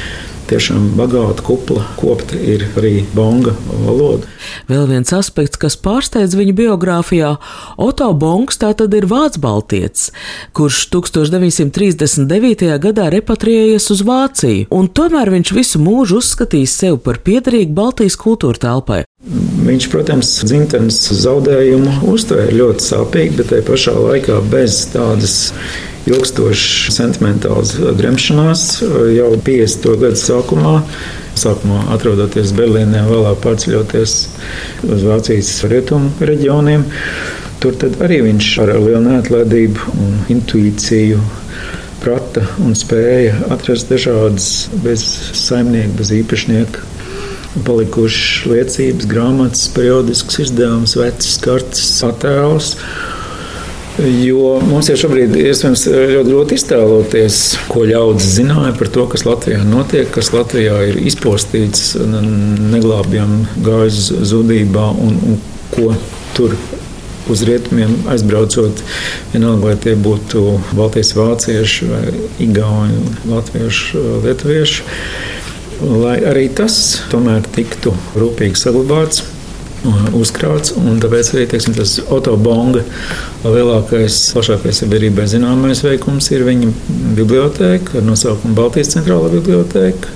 tiešām 0.50 0.92
bagāta 0.98 1.44
kupla 1.46 1.84
kopta 2.00 2.38
ir 2.40 2.66
arī 2.80 3.02
bonga 3.16 3.54
valoda. 3.84 4.28
Vēl 4.70 4.86
viens 4.90 5.12
aspekts, 5.16 5.60
kas 5.60 5.78
pārsteidz 5.80 6.36
viņa 6.38 6.56
biogrāfijā, 6.58 7.34
Oto 7.78 8.08
Bongs 8.18 8.60
tātad 8.62 8.94
ir 8.98 9.08
vācu 9.10 9.42
baltietis, 9.44 10.12
kurš 10.58 10.86
1939. 10.96 12.72
gadā 12.84 13.10
repatriējies 13.14 13.92
uz 13.96 14.06
Vāciju, 14.08 14.70
un 14.74 14.88
tomēr 14.88 15.32
viņš 15.36 15.54
visu 15.58 15.84
mūžu 15.84 16.22
uzskatījis 16.22 16.80
sevi 16.84 17.02
par 17.04 17.22
piederīgu 17.26 17.76
Baltijas 17.78 18.18
kultūra 18.20 18.64
telpai. 18.68 19.04
Viņš, 19.68 19.90
protams, 19.92 20.30
dzimtenes 20.48 21.02
zaudējumu 21.24 22.00
uztvēra 22.08 22.54
ļoti 22.56 22.86
sāpīgi, 22.86 23.36
bet 23.40 23.52
tajā 23.52 23.66
pašā 23.68 23.96
laikā 23.98 24.40
bez 24.52 24.86
tādas 24.94 25.38
ilgstošas 26.08 26.96
sentimentālas 26.96 27.76
gremšanās 28.00 28.66
jau 29.14 29.32
50. 29.46 29.88
gadu 30.02 30.20
sākumā. 30.22 30.76
Sākumā 31.38 31.84
atrodoties 31.94 32.54
Berlīnē, 32.58 33.04
vēlāk 33.06 33.42
pārceļoties 33.44 34.14
uz 34.88 35.04
Vācijas 35.06 35.52
rietumu 35.70 36.10
reģioniem. 36.32 36.88
Tur 37.62 37.78
arī 38.06 38.22
viņš 38.26 38.48
ar 38.64 38.74
lielu 38.78 39.04
neatlaidību 39.06 39.94
un 39.98 40.18
intuīciju 40.34 41.22
prata 42.02 42.44
un 42.64 42.76
spēja 42.78 43.36
atrast 43.54 43.90
dažādas 43.92 44.68
bez 44.84 45.04
saimnieka, 45.38 45.96
bez 45.98 46.14
īpašnieka 46.20 46.86
palikušas 47.66 48.46
liecības, 48.52 49.08
grāmatas, 49.10 49.66
periodisks 49.74 50.42
izdevums, 50.46 50.96
vecas 51.00 51.38
kartes, 51.42 51.86
attēls. 52.06 52.76
Jo 53.98 54.58
mums 54.62 54.92
jau 54.92 54.96
šobrīd 55.02 55.34
ir 55.34 55.48
iespējams 55.50 55.88
ļoti 55.90 56.30
grūti 56.30 56.58
iztēloties, 56.60 57.38
ko 57.72 57.86
ļaudis 57.90 58.28
zināja 58.36 58.76
par 58.78 58.92
to, 58.94 59.06
kas 59.10 59.26
Latvijā 59.26 59.64
notiek, 59.66 60.12
kas 60.14 60.30
Latvijā 60.36 60.76
ir 60.92 61.00
izpostīts, 61.10 61.96
neglābjami 61.98 63.64
gājis 63.66 64.12
zudībā 64.30 64.92
un, 65.02 65.18
un 65.32 65.40
ko 65.74 65.96
tur 66.38 66.54
uz 67.28 67.42
rietumiem 67.48 67.96
aizbraucot, 68.14 68.84
vienalga 69.34 69.72
vai 69.72 69.74
tie 69.82 69.96
būtu 70.00 70.44
Baltijas 70.78 71.16
vācieši 71.18 71.90
vai 71.90 72.04
Igauni, 72.46 73.02
Latvieši, 73.28 74.06
Lietuvieši 74.28 74.86
lai 75.82 76.18
arī 76.26 76.48
tas 76.54 76.78
tomēr 77.12 77.46
tiktu 77.54 77.94
rūpīgi 78.18 78.58
saglabāts. 78.58 79.26
Uzkrāts, 80.18 80.74
un 80.80 80.98
tāpēc 81.02 81.30
arī 81.36 81.46
teiksim, 81.52 81.76
tas 81.78 82.00
autobonga 82.10 82.82
lielākais, 83.46 84.18
plašākais 84.34 84.82
sabiedrībai 84.82 85.28
zināmais 85.30 85.84
veikums 85.86 86.32
ir 86.34 86.44
viņa 86.48 86.72
biblioteka 87.16 88.00
ar 88.00 88.08
nosaukumu 88.08 88.58
Baltijas 88.58 88.96
centrālā 88.96 89.30
biblioteka, 89.36 90.10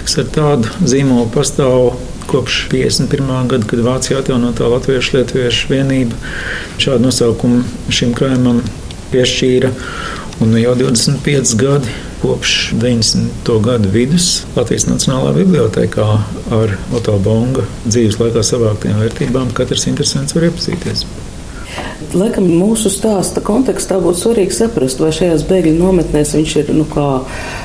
kas 0.00 0.16
ar 0.22 0.30
tādu 0.32 0.88
zīmolu 0.88 1.28
pastāv 1.34 1.92
kopš 2.26 2.66
51. 2.72 3.52
gada, 3.52 3.68
kad 3.70 3.84
Vācijā 3.86 4.18
atjaunotā 4.22 4.66
Latviešu 4.72 5.18
Lietuviešu 5.18 5.70
vienība 5.70 6.18
šādu 6.82 7.06
nosaukumu 7.06 7.62
šim 7.92 8.16
krājumam 8.16 8.64
piešķīra. 9.12 9.70
Un 10.42 10.56
jau 10.60 10.74
25 10.76 11.54
gadi 11.60 11.92
kopš 12.26 12.72
90. 12.72 13.60
gada 13.62 13.88
vidus 13.88 14.42
Latvijas 14.56 14.88
Nacionālā 14.88 15.30
bibliotekā 15.36 16.06
ar 16.56 16.72
Oto 16.96 17.14
Bonga 17.22 17.62
dzīves 17.84 18.18
laikā 18.18 18.42
savāktiem 18.42 18.98
vērtībām 18.98 19.52
katrs 19.54 19.86
interesants 19.86 20.34
var 20.34 20.48
iepazīties. 20.48 21.04
Laikam 22.18 22.48
mūsu 22.50 22.90
stāsta 22.90 23.42
kontekstā 23.46 24.00
būtu 24.02 24.24
svarīgi 24.24 24.58
saprast, 24.58 24.98
vai 25.02 25.12
šajās 25.14 25.46
bēgļu 25.46 25.76
nometnēs 25.78 26.34
viņš 26.34 26.54
ir 26.64 26.72
nu, 26.74 26.86
kā 26.90 27.08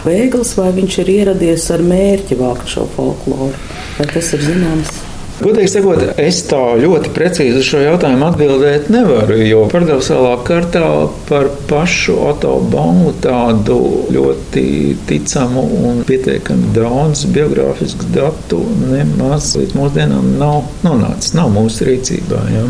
bēglis, 0.06 0.53
vai 0.60 0.70
viņš 0.77 1.00
ir 1.01 1.13
ieradies 1.15 1.70
ar 1.74 1.82
mērķi 1.86 2.38
vākt 2.38 2.70
šo 2.75 2.86
folkloru. 2.98 3.56
Vai 3.98 4.12
tas 4.13 4.30
ir 4.38 4.46
zināms? 4.46 4.94
Godīgi 5.42 5.70
sakot, 5.74 6.04
es 6.22 6.44
tā 6.46 6.60
ļoti 6.78 7.12
precīzi 7.16 7.62
uz 7.62 7.66
šo 7.66 7.80
jautājumu 7.82 8.28
atbildēt 8.28 8.92
nevaru, 8.94 9.40
jo 9.42 9.64
paradoxālā 9.72 10.36
kārtā 10.46 10.84
par 11.26 11.50
pašu 11.70 12.20
autobombu 12.28 13.16
tādu 13.24 13.78
ļoti 14.14 14.66
ticamu 15.10 15.64
un 15.80 16.04
pietiekami 16.06 16.70
daudz 16.76 17.26
biogrāfisku 17.34 18.12
datu 18.14 18.62
nemaz 18.92 19.56
līdz 19.58 19.76
mūsdienām 19.80 20.30
nav 20.38 20.70
nonācis, 20.86 21.34
nav 21.38 21.50
mūsu 21.58 21.90
rīcībā. 21.90 22.44
Ja. 22.54 22.68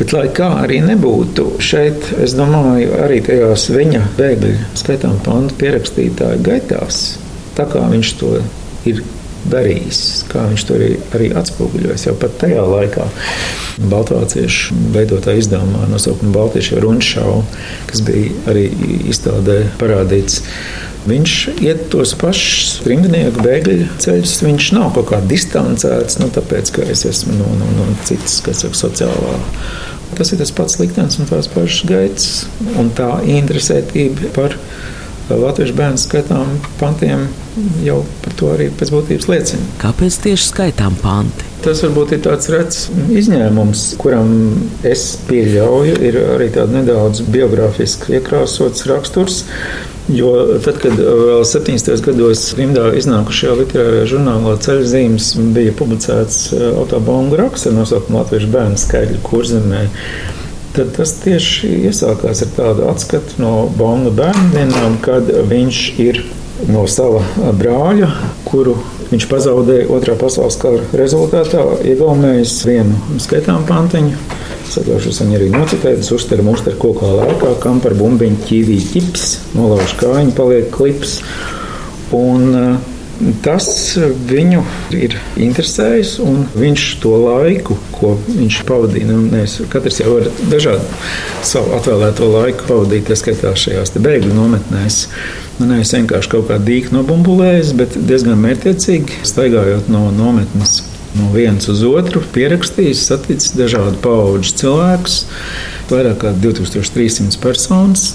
Bet, 0.00 0.16
lai 0.16 0.26
kā 0.32 0.50
arī 0.64 0.80
nebūtu, 0.86 1.50
šeit, 1.60 2.14
es 2.24 2.32
domāju, 2.38 2.94
arī 3.04 3.20
tajās 3.28 3.68
viņa 3.76 4.06
bēgļu 4.16 4.56
skaitām 4.80 5.20
pantu 5.26 5.60
pierakstītāju 5.60 6.44
gaitās, 6.48 7.04
tā 7.60 7.68
kā 7.68 7.84
viņš 7.92 8.18
to 8.22 8.38
ir 8.88 9.04
darījis, 9.48 10.00
kā 10.30 10.44
viņš 10.50 10.66
to 10.68 10.76
arī, 10.76 10.90
arī 11.16 11.30
atspoguļojas. 11.40 12.06
Jau 12.08 12.16
pat 12.20 12.36
tajā 12.42 12.64
laikā 12.66 13.06
Baltvāciešu 13.90 14.76
veidotā 14.94 15.34
izdevumā 15.40 15.88
nosaukuma 15.90 16.34
Baltiešu 16.34 16.82
runšau, 16.84 17.40
kas 17.90 18.04
bija 18.06 18.34
arī 18.52 18.68
izstādē 19.10 19.62
parādīts. 19.80 20.42
Viņš 21.08 21.34
iet 21.64 21.86
tos 21.92 22.12
pašus 22.20 22.82
rindinieku 22.84 23.40
bēgļu 23.40 23.86
ceļus. 24.04 24.34
Viņš 24.44 24.66
nav 24.76 24.90
kaut 24.98 25.08
kā 25.14 25.22
distancēts, 25.24 26.18
nu, 26.20 26.28
tāpēc, 26.34 26.74
ka 26.76 26.84
es 26.92 27.06
esmu 27.08 27.38
no, 27.38 27.48
no, 27.56 27.70
no 27.78 27.86
citas, 28.04 28.36
kas 28.44 28.66
ir 28.68 28.76
sociālā. 28.76 29.38
Tas 30.18 30.34
ir 30.34 30.42
tas 30.42 30.52
pats 30.52 30.76
liktenis 30.80 31.16
un 31.22 31.28
tās 31.30 31.48
pašas 31.48 31.86
gaitas 31.88 32.28
un 32.76 32.90
tā 32.98 33.08
interesētība 33.30 34.32
par 34.36 34.58
latviešu 35.38 35.76
bērnu 35.78 36.00
skaitām 36.00 36.56
pantiem 36.80 37.28
jau 37.84 38.00
par 38.24 38.34
to 38.38 38.50
arī 38.54 38.70
pēc 38.74 38.92
būtības 38.94 39.28
liecina. 39.30 39.68
Kāpēc 39.82 40.18
tieši 40.26 40.50
skaitām 40.50 40.96
panti? 41.02 41.46
Tas 41.60 41.82
varbūt 41.84 42.14
ir 42.16 42.22
tāds 42.24 42.48
rets 42.48 42.86
izņēmums, 43.12 43.84
kuram 44.00 44.30
es 44.86 45.10
pieļauju, 45.28 45.98
ir 46.08 46.16
arī 46.36 46.48
tāds 46.54 46.72
nedaudz 46.72 47.20
biogrāfiski 47.28 48.16
iekrāsots 48.16 48.86
raksturs. 48.88 49.42
Jo 50.10 50.30
tad, 50.64 50.80
kad 50.82 50.96
vēl 50.96 51.44
70. 51.46 52.00
gados 52.02 52.48
Rimdā 52.58 52.88
iznākušajā 52.98 53.58
literārajā 53.60 54.08
žurnālā 54.10 54.56
ceļzīmes 54.64 55.28
bija 55.54 55.74
publicēts 55.78 56.48
autobombu 56.72 57.38
raksts 57.38 57.68
ar 57.70 57.76
nosaukumu 57.76 58.18
Latviešu 58.18 58.50
bērnu 58.50 58.80
skaidru 58.80 59.20
kurzemē, 59.28 59.84
tad 60.76 60.92
tas 60.96 61.14
tieši 61.22 61.70
iesākās 61.88 62.44
ar 62.44 62.52
tādu 62.56 62.86
atskatu 62.90 63.40
no 63.42 63.54
Bonga 63.76 64.12
bērnu 64.14 64.50
dienām, 64.54 64.98
kad 65.04 65.30
viņš 65.50 65.80
ir 66.02 66.22
no 66.70 66.84
sava 66.90 67.22
brāļa, 67.56 68.10
kuru 68.46 68.76
viņš 69.10 69.26
pazaudēja 69.30 69.88
Otrā 69.90 70.14
pasaules 70.20 70.58
kara 70.60 70.84
rezultātā, 70.96 71.64
iegaumējis 71.88 72.58
vienu 72.68 73.18
skaitām 73.22 73.66
pantiņu. 73.68 74.18
Atļaušos 74.70 75.16
viņu 75.24 75.34
arī 75.34 75.48
nocitēt. 75.50 76.04
Es 76.04 76.12
uztveru 76.14 76.44
musteru 76.46 76.78
kokā 76.78 77.08
lēkā, 77.16 77.56
kam 77.64 77.80
par 77.82 77.96
bumbiņu 77.98 78.44
ķīvī 78.46 78.76
ķips, 78.92 79.26
nolauž 79.58 79.96
kājiņu, 79.98 80.36
paliek 80.36 80.70
klips. 80.76 81.18
Un, 82.14 82.46
uh, 82.54 82.90
Tas 83.44 83.66
viņu 84.30 84.62
ir 84.96 85.12
interesējis, 85.36 86.14
un 86.24 86.46
viņš 86.56 86.84
to 87.02 87.10
laiku, 87.20 87.74
ko 88.00 88.14
viņš 88.26 88.60
pavadīja, 88.68 89.08
nu, 89.10 89.20
nevis, 89.30 89.58
katrs 89.72 90.00
jau 90.02 90.16
var 90.16 90.28
dažādu 90.50 90.86
savu 91.46 91.74
atvēlēto 91.78 92.28
laiku 92.32 92.68
pavadīt, 92.68 93.08
tā 93.08 93.18
skaitā 93.18 93.54
šajās 93.58 93.94
bēgļu 94.00 94.34
nometnēs. 94.36 95.02
Nu, 95.60 95.68
nevis 95.68 95.92
vienkārši 95.96 96.32
kaut 96.32 96.48
kā 96.48 96.60
dīķi 96.64 96.94
nobumbulējis, 96.96 97.74
bet 97.78 97.98
diezgan 98.08 98.40
mērķiecīgi 98.40 99.24
staigājot 99.28 99.90
no 99.92 100.08
nometnes 100.16 100.80
no 101.18 101.30
vienas 101.34 101.66
uz 101.70 101.82
otru, 101.86 102.22
pierakstījis, 102.34 103.02
saticis 103.10 103.54
dažādu 103.58 103.98
pauģu 104.04 104.54
cilvēkus, 104.60 105.16
vairāk 105.90 106.20
kā 106.22 106.32
2300 106.38 107.40
personas, 107.42 108.12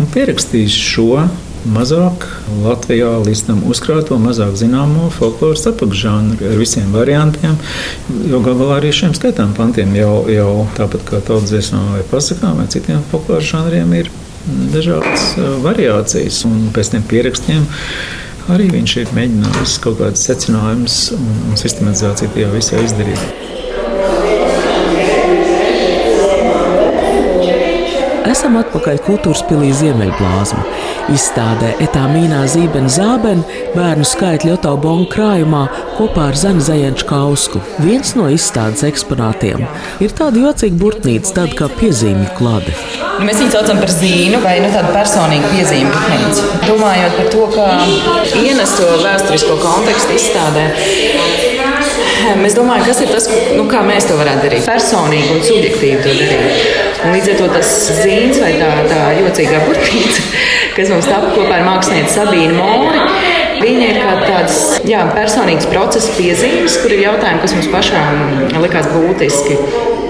un 0.00 0.10
pierakstījis 0.10 0.78
šo 0.90 1.26
mazāk 1.68 2.26
Latvijā 2.62 3.10
līdz 3.22 3.42
tam 3.48 3.60
uzkrāto, 3.70 4.18
mazāk 4.20 4.54
zināmo 4.58 5.10
folkloras 5.14 5.66
apakšžānru 5.70 6.48
ar 6.50 6.58
visiem 6.60 6.90
variantiem. 6.94 7.54
Jo 8.30 8.42
galu 8.44 8.64
galā 8.64 8.80
arī 8.80 8.92
šiem 8.94 9.14
skaitām 9.18 9.54
pantiem 9.56 9.94
jau, 9.98 10.24
jau 10.32 10.66
tāpat 10.78 11.06
kā 11.08 11.22
tautsdziesmām 11.28 11.94
vai 11.96 12.02
pasakām 12.10 12.58
vai 12.62 12.68
citiem 12.72 13.04
folkloras 13.12 13.48
žanriem 13.52 13.94
ir 14.00 14.10
dažādas 14.72 15.32
uh, 15.36 15.54
variācijas 15.62 16.42
un 16.48 16.68
pēc 16.74 16.94
tiem 16.94 17.06
pierakstiem. 17.10 17.64
Arī 18.50 18.66
viņš 18.72 18.96
ir 18.98 19.14
mēģinājis 19.14 19.78
kaut 19.84 20.00
kādas 20.00 20.26
secinājumus 20.26 20.98
un 21.14 21.58
sistematizāciju 21.60 22.34
tajā 22.34 22.50
visā 22.56 22.82
izdarīt. 22.82 23.50
Esam 28.32 28.54
atpakaļ 28.56 28.96
kultūras 29.04 29.42
pilī 29.44 29.68
Ziemeļblāzma. 29.76 30.62
Izstādē 31.12 31.74
Etāmīnā 31.84 32.38
Zīben 32.48 32.86
Zāben 32.88 33.42
bērnu 33.74 34.06
skaitļu 34.08 34.54
autobonu 34.54 35.04
krājumā 35.12 35.66
kopā 35.98 36.30
ar 36.30 36.38
Zemi 36.40 36.64
Zajenču 36.64 37.04
kausku. 37.10 37.60
Viens 37.84 38.14
no 38.16 38.30
izstādes 38.32 38.86
eksponātiem 38.88 39.66
ir 40.00 40.16
tāda 40.16 40.46
jocīga 40.46 40.80
burtnīca, 40.80 41.34
tāda 41.42 41.58
kā 41.58 41.68
piezīmju 41.76 42.32
klade. 42.38 42.72
Nu, 43.18 43.26
mēs 43.28 43.42
viņu 43.42 43.52
saucam 43.52 43.82
par 43.84 43.92
zīnu 43.92 44.40
vai 44.46 44.56
nu, 44.64 44.72
tādu 44.72 44.96
personīgu 44.96 45.52
burtnīcu. 45.92 46.48
Domājot 46.70 47.18
par 47.20 47.32
to, 47.36 47.46
kā 47.52 47.68
ienest 48.40 48.80
to 48.80 48.88
vēsturisko 49.04 49.60
kontekstu 49.60 50.16
izstādē. 50.16 50.70
Mēs 52.38 52.54
domājam, 52.54 52.84
kas 52.86 53.00
ir 53.02 53.10
tas, 53.10 53.26
nu, 53.56 53.64
kā 53.70 53.82
mēs 53.86 54.06
to 54.08 54.16
varētu 54.18 54.46
darīt. 54.46 54.66
Personīgi 54.68 55.34
un 55.34 55.42
subjektīvi 55.46 56.02
to 56.04 56.14
darīt. 56.18 56.66
Un 57.02 57.16
līdz 57.16 57.32
ar 57.32 57.38
to 57.40 57.48
tas 57.56 57.70
zīmes 57.98 58.38
vai 58.42 58.52
tā, 58.60 58.70
tā 58.90 59.00
jocīgā 59.18 59.62
burtnīca, 59.66 60.26
kas 60.76 60.92
mums 60.94 61.08
tapu 61.10 61.32
kopā 61.36 61.58
ar 61.58 61.66
mākslinieci 61.66 62.14
Sabīnu 62.14 62.58
Mori. 62.58 63.02
Viņa 63.62 63.88
ir 63.88 63.98
kā 64.02 64.12
tādas 64.22 64.60
jā, 64.86 65.02
personīgas 65.14 65.68
procesa 65.70 66.14
piezīmes, 66.18 66.78
kur 66.82 66.94
ir 66.94 67.04
jautājumi, 67.08 67.42
kas 67.42 67.56
mums 67.58 67.70
pašām 67.74 68.62
likās 68.62 68.90
būtiski 68.94 69.58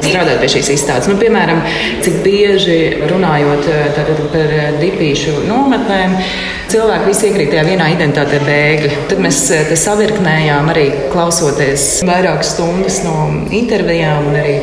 strādāt 0.06 0.40
pie 0.42 0.50
šīs 0.56 0.72
izstādes. 0.76 1.10
Nu, 1.10 1.18
piemēram, 1.20 1.62
cik 2.04 2.20
bieži 2.24 2.78
runājot 3.10 3.68
par 3.96 4.56
dipīšu 4.80 5.42
nometnēm, 5.48 6.16
cilvēki 6.72 7.08
visi 7.10 7.28
iekrīt 7.28 7.52
tajā 7.52 7.66
vienā 7.68 7.90
identitātē 7.94 8.40
bēgļi. 8.46 8.90
Tad 9.10 9.22
mēs 9.22 9.42
savirknējām 9.82 10.72
arī 10.72 10.88
klausoties 11.12 11.86
vairākas 12.08 12.54
stundas 12.56 13.02
no 13.06 13.16
intervijām 13.52 14.30
un 14.30 14.40
arī 14.40 14.56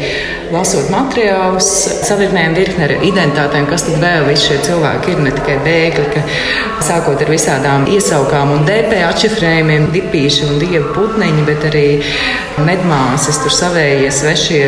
lasot 0.49 0.89
materiālus, 0.89 1.67
savirknējam 2.07 2.55
virkni 2.57 2.85
ar 2.87 2.93
identitātēm, 2.97 3.67
kas 3.69 3.85
tad 3.85 3.99
vēl 4.01 4.25
visi 4.29 4.49
šie 4.49 4.57
cilvēki 4.65 5.13
ir, 5.13 5.21
ne 5.25 5.33
tikai 5.35 5.57
bēgļi, 5.65 6.05
ka 6.15 6.23
sākot 6.85 7.21
ar 7.21 7.29
visādām 7.29 7.85
iesaukām 7.93 8.55
un 8.55 8.65
DP 8.65 9.03
atšifrējumiem, 9.11 9.89
dipīši 9.93 10.47
un 10.49 10.57
dievu 10.63 10.93
putniņi, 10.95 11.45
bet 11.45 11.67
arī 11.69 11.85
medmāsas, 12.65 13.37
tur 13.43 13.53
savējie 13.53 14.09
svešie 14.13 14.63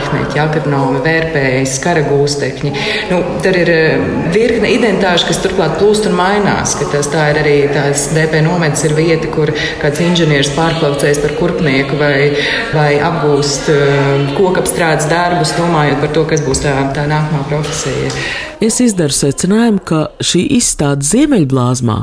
radiotehniķi, 0.00 0.40
agronomi, 0.40 1.00
vērpēji, 1.04 1.66
skaragūstekņi. 1.74 2.72
Nu, 3.10 3.20
tur 3.44 3.56
ir 3.56 3.70
eh, 3.72 4.04
virkne 4.34 4.70
identitāšu, 4.72 5.28
kas 5.28 5.40
turklāt 5.44 5.78
plūst 5.80 6.08
un 6.08 6.16
mainās, 6.18 6.76
tas 6.92 7.10
tā 7.10 7.30
ir 7.32 7.40
arī 7.42 7.56
tās 7.74 8.08
DP 8.14 8.42
nometnes 8.46 8.84
ir 8.84 8.96
vieta, 8.96 9.30
kur 9.32 9.52
kāds 9.80 10.00
inženieris 10.00 10.52
pārklaucēs 10.56 11.22
par 11.24 11.36
kurpnieku 11.38 11.98
vai, 12.00 12.32
vai 12.74 12.90
apgūst 13.00 13.70
uh, 13.72 14.30
kokapstrādes 14.36 15.08
darbus, 15.10 15.54
domājot 15.58 16.00
par 16.00 16.14
to, 16.14 16.28
kas 16.30 16.44
būs 16.46 16.64
tā, 16.64 16.76
tā 16.96 17.06
nākamā 17.10 17.44
profesija. 17.50 18.14
Es 18.60 18.76
izdaru 18.84 19.14
secinājumu, 19.16 19.80
ka 19.88 19.98
šī 20.20 20.42
izstāde 20.58 21.06
Ziemeļblāzmā 21.08 21.94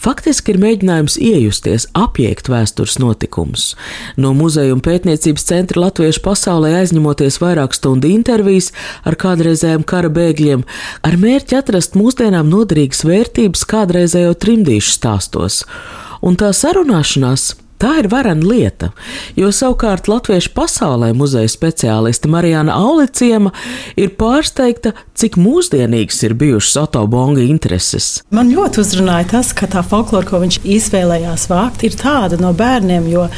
faktiski 0.00 0.54
ir 0.54 0.60
mēģinājums 0.62 1.18
iejusties, 1.20 1.84
apiekt 1.92 2.48
vēstures 2.48 2.96
notikumus. 2.96 3.74
No 4.16 4.30
muzeja 4.32 4.72
un 4.72 4.80
pētniecības 4.80 5.44
centra 5.50 5.82
Latviešu 5.82 6.22
pasaulē 6.24 6.78
aizņemoties 6.78 7.36
vairāk 7.42 7.76
stundu 7.76 8.10
intervijas 8.10 8.72
ar 9.08 9.18
kādreizējiem 9.20 9.86
kara 9.88 10.10
bēgļiem, 10.12 10.64
ar 11.06 11.20
mērķi 11.20 11.60
atrast 11.60 11.96
mūsdienām 11.98 12.50
noderīgas 12.50 13.04
vērtības 13.08 13.64
kādreizējo 13.68 14.34
trimdīšu 14.42 14.94
stāstos. 14.98 15.62
Un 16.24 16.38
tā 16.38 16.50
sarunāšanās 16.56 17.52
Tā 17.78 17.92
ir 18.00 18.08
varena 18.10 18.42
lieta, 18.42 18.88
jo 19.38 19.52
savukārt 19.54 20.08
Latviešu 20.10 20.50
pasaulē 20.56 21.12
muzeja 21.14 21.46
speciāliste 21.46 22.26
Marijana 22.26 22.74
Auliciema 22.74 23.52
ir 23.94 24.16
pārsteigta, 24.18 24.96
cik 25.18 25.36
mūsdienīgas 25.38 26.18
ir 26.26 26.34
bijušas 26.38 26.74
Oto 26.82 27.04
Bonga 27.06 27.44
intereses. 27.44 28.24
Man 28.34 28.50
ļoti 28.50 28.82
uzrunāja 28.82 29.28
tas, 29.30 29.52
ka 29.54 29.68
tā 29.70 29.84
folklora, 29.86 30.26
ko 30.26 30.40
viņš 30.42 30.58
izvēlējās 30.66 31.44
vākt, 31.52 31.84
ir 31.86 31.94
tāda 31.98 32.40
no 32.42 32.50
bērniem, 32.58 33.06
jo 33.12 33.28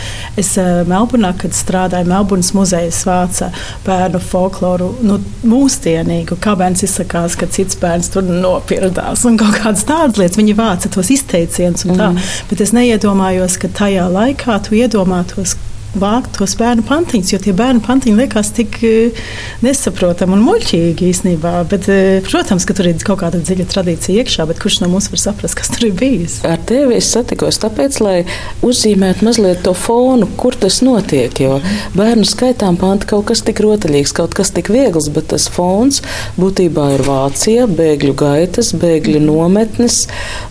es 0.41 0.55
eh, 0.61 0.81
Melburnā, 0.89 1.35
kad 1.41 1.53
strādāju 1.57 2.09
Melburnas 2.09 2.55
muzejas 2.57 3.03
vāca 3.09 3.51
bērnu 3.85 4.23
folkloru, 4.25 4.89
nu, 5.05 5.21
mūsdienīgu, 5.45 6.41
kā 6.41 6.57
bērns 6.57 6.87
izsakās, 6.89 7.37
ka 7.37 7.49
cits 7.53 7.77
bērns 7.81 8.09
tur 8.17 8.25
nopirdās 8.25 9.27
un 9.29 9.37
kaut 9.41 9.61
kādas 9.61 9.85
tādas 9.85 10.17
lietas. 10.17 10.41
Viņi 10.41 10.57
vāca 10.57 10.89
tos 10.97 11.13
izteicienus 11.13 11.85
un 11.85 11.95
tā, 12.01 12.11
mm. 12.15 12.35
bet 12.49 12.65
es 12.65 12.73
neiedomājos, 12.77 13.61
ka 13.61 13.69
tajā 13.83 14.09
laikā 14.09 14.30
laikā 14.31 14.59
tu 14.63 14.77
iedomātos, 14.79 15.57
vākt 15.99 16.37
tos 16.39 16.55
bērnu 16.59 16.85
pantiņus, 16.87 17.33
jo 17.35 17.41
tie 17.43 17.55
bērnu 17.57 17.83
pantiņi 17.85 18.17
liekas 18.23 18.53
tik 18.55 18.79
eh, 18.87 19.23
nesaprotami 19.65 20.37
un 20.37 20.45
muļķīgi 20.47 21.09
īstenībā. 21.11 21.55
Bet, 21.71 21.89
eh, 21.91 22.21
protams, 22.27 22.67
ka 22.69 22.77
tur 22.79 22.91
ir 22.91 23.01
kaut 23.07 23.23
kāda 23.25 23.41
dziļa 23.43 23.67
tradīcija 23.71 24.23
iekšā, 24.23 24.47
bet 24.51 24.61
kurš 24.63 24.81
no 24.85 24.91
mums 24.93 25.11
var 25.11 25.23
saprast, 25.23 25.59
kas 25.59 25.73
tur 25.73 25.89
ir 25.89 25.97
bijis? 25.99 26.39
Ar 26.47 26.61
tevi 26.69 26.99
es 27.01 27.11
satikos 27.11 27.59
tāpēc, 27.63 27.99
lai 28.05 28.17
uzzīmētu 28.67 29.27
mazliet 29.27 29.65
to 29.67 29.75
fonu, 29.75 30.29
kur 30.41 30.55
tas 30.59 30.81
notiek. 30.87 31.35
Jo 31.41 31.59
bērnu 31.97 32.27
skaitām 32.29 32.79
panti 32.81 33.09
kaut 33.11 33.27
kas 33.31 33.43
tik 33.47 33.63
rotaļīgs, 33.65 34.15
kaut 34.17 34.37
kas 34.39 34.53
tik 34.55 34.71
viegls, 34.73 35.11
bet 35.13 35.31
tas 35.35 35.49
fons 35.51 36.03
būtībā 36.39 36.87
ir 36.95 37.05
Vācija, 37.07 37.67
bēgļu 37.67 38.15
gaitas, 38.21 38.73
bēgļu 38.79 39.23
nometnes, 39.25 40.05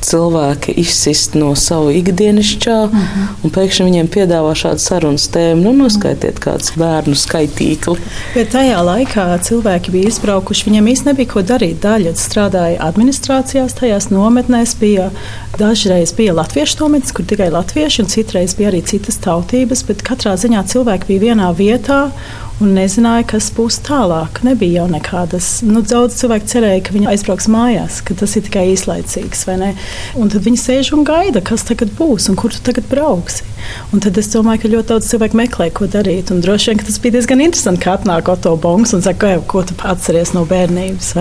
cilvēki 0.05 0.75
izsist 0.83 1.37
no 1.39 1.53
savu 1.59 1.93
ikdienišķā, 2.01 2.77
mhm. 2.89 3.27
un 3.45 3.55
pēkšņi 3.55 3.87
viņiem 3.87 4.11
piedāvā 4.11 4.55
šādu 4.57 4.83
sarunas 4.83 5.28
tēmu, 5.35 5.65
nu, 5.67 5.75
noskaitiet 5.83 6.39
kāds 6.43 6.73
bērnu 6.79 7.17
skaitīkli. 7.17 7.97
Bet 8.33 8.53
tajā 8.55 8.79
laikā 8.85 9.27
cilvēki 9.45 9.93
bija 9.93 10.13
izbraukuši, 10.13 10.67
viņiem 10.69 10.91
īstenībā 10.93 11.09
nebija 11.09 11.31
ko 11.33 11.41
darīt. 11.45 11.79
Daļa 11.83 12.13
strādāja 12.19 12.81
administrācijās, 12.85 13.75
tajās 13.79 14.09
nometnēs 14.13 14.75
bija 14.79 15.09
dažreiz 15.59 16.13
bija 16.15 16.35
latviešu 16.37 16.83
nometnes, 16.83 17.13
kur 17.15 17.25
tikai 17.25 17.49
latvieši, 17.53 18.03
un 18.03 18.11
citreiz 18.11 18.55
bija 18.57 18.69
arī 18.71 18.83
citas 18.85 19.19
tautības, 19.23 19.83
bet 19.87 20.05
katrā 20.05 20.35
ziņā 20.39 20.63
cilvēki 20.69 21.09
bija 21.09 21.25
vienā 21.29 21.49
vietā 21.57 22.03
un 22.63 22.73
nezināja, 22.75 23.25
kas 23.33 23.49
būs 23.55 23.79
tālāk. 23.87 24.41
Nebija 24.45 24.81
jau 24.81 24.87
nekādas. 24.91 25.49
Nu, 25.65 25.81
daudz 25.85 26.17
cilvēku 26.19 26.49
cerēja, 26.51 26.83
ka 26.85 26.95
viņi 26.95 27.09
aizbrauks 27.13 27.47
mājās, 27.51 28.01
ka 28.05 28.17
tas 28.19 28.35
ir 28.35 28.45
tikai 28.47 28.67
īslaicīgs. 28.73 29.45
Un 30.19 30.31
tad 30.31 30.43
viņi 30.45 30.59
sēž 30.59 30.93
un 30.97 31.05
gaida, 31.07 31.41
kas 31.45 31.65
tagad 31.67 31.93
būs 31.97 32.29
un 32.31 32.37
kur 32.39 32.53
tu 32.53 32.61
tagad 32.65 32.87
brauksi. 32.91 33.47
Un 33.93 34.03
tad 34.03 34.17
es 34.19 34.29
domāju, 34.33 34.63
ka 34.63 34.71
ļoti 34.73 34.91
daudz 34.91 35.09
cilvēku 35.11 35.39
meklē, 35.39 35.69
ko 35.75 35.87
darīt. 35.91 36.31
Un 36.33 36.43
droši 36.43 36.71
vien 36.71 36.83
tas 36.83 36.99
bija 37.01 37.17
diezgan 37.17 37.43
interesanti, 37.43 37.83
ka 37.83 37.95
atnāk 37.97 38.29
Oto 38.31 38.55
Bongs 38.59 38.93
un 38.95 39.03
saka, 39.05 39.35
ko 39.49 39.63
tu 39.67 39.75
atceries 39.87 40.33
no 40.35 40.45
bērnības. 40.49 41.11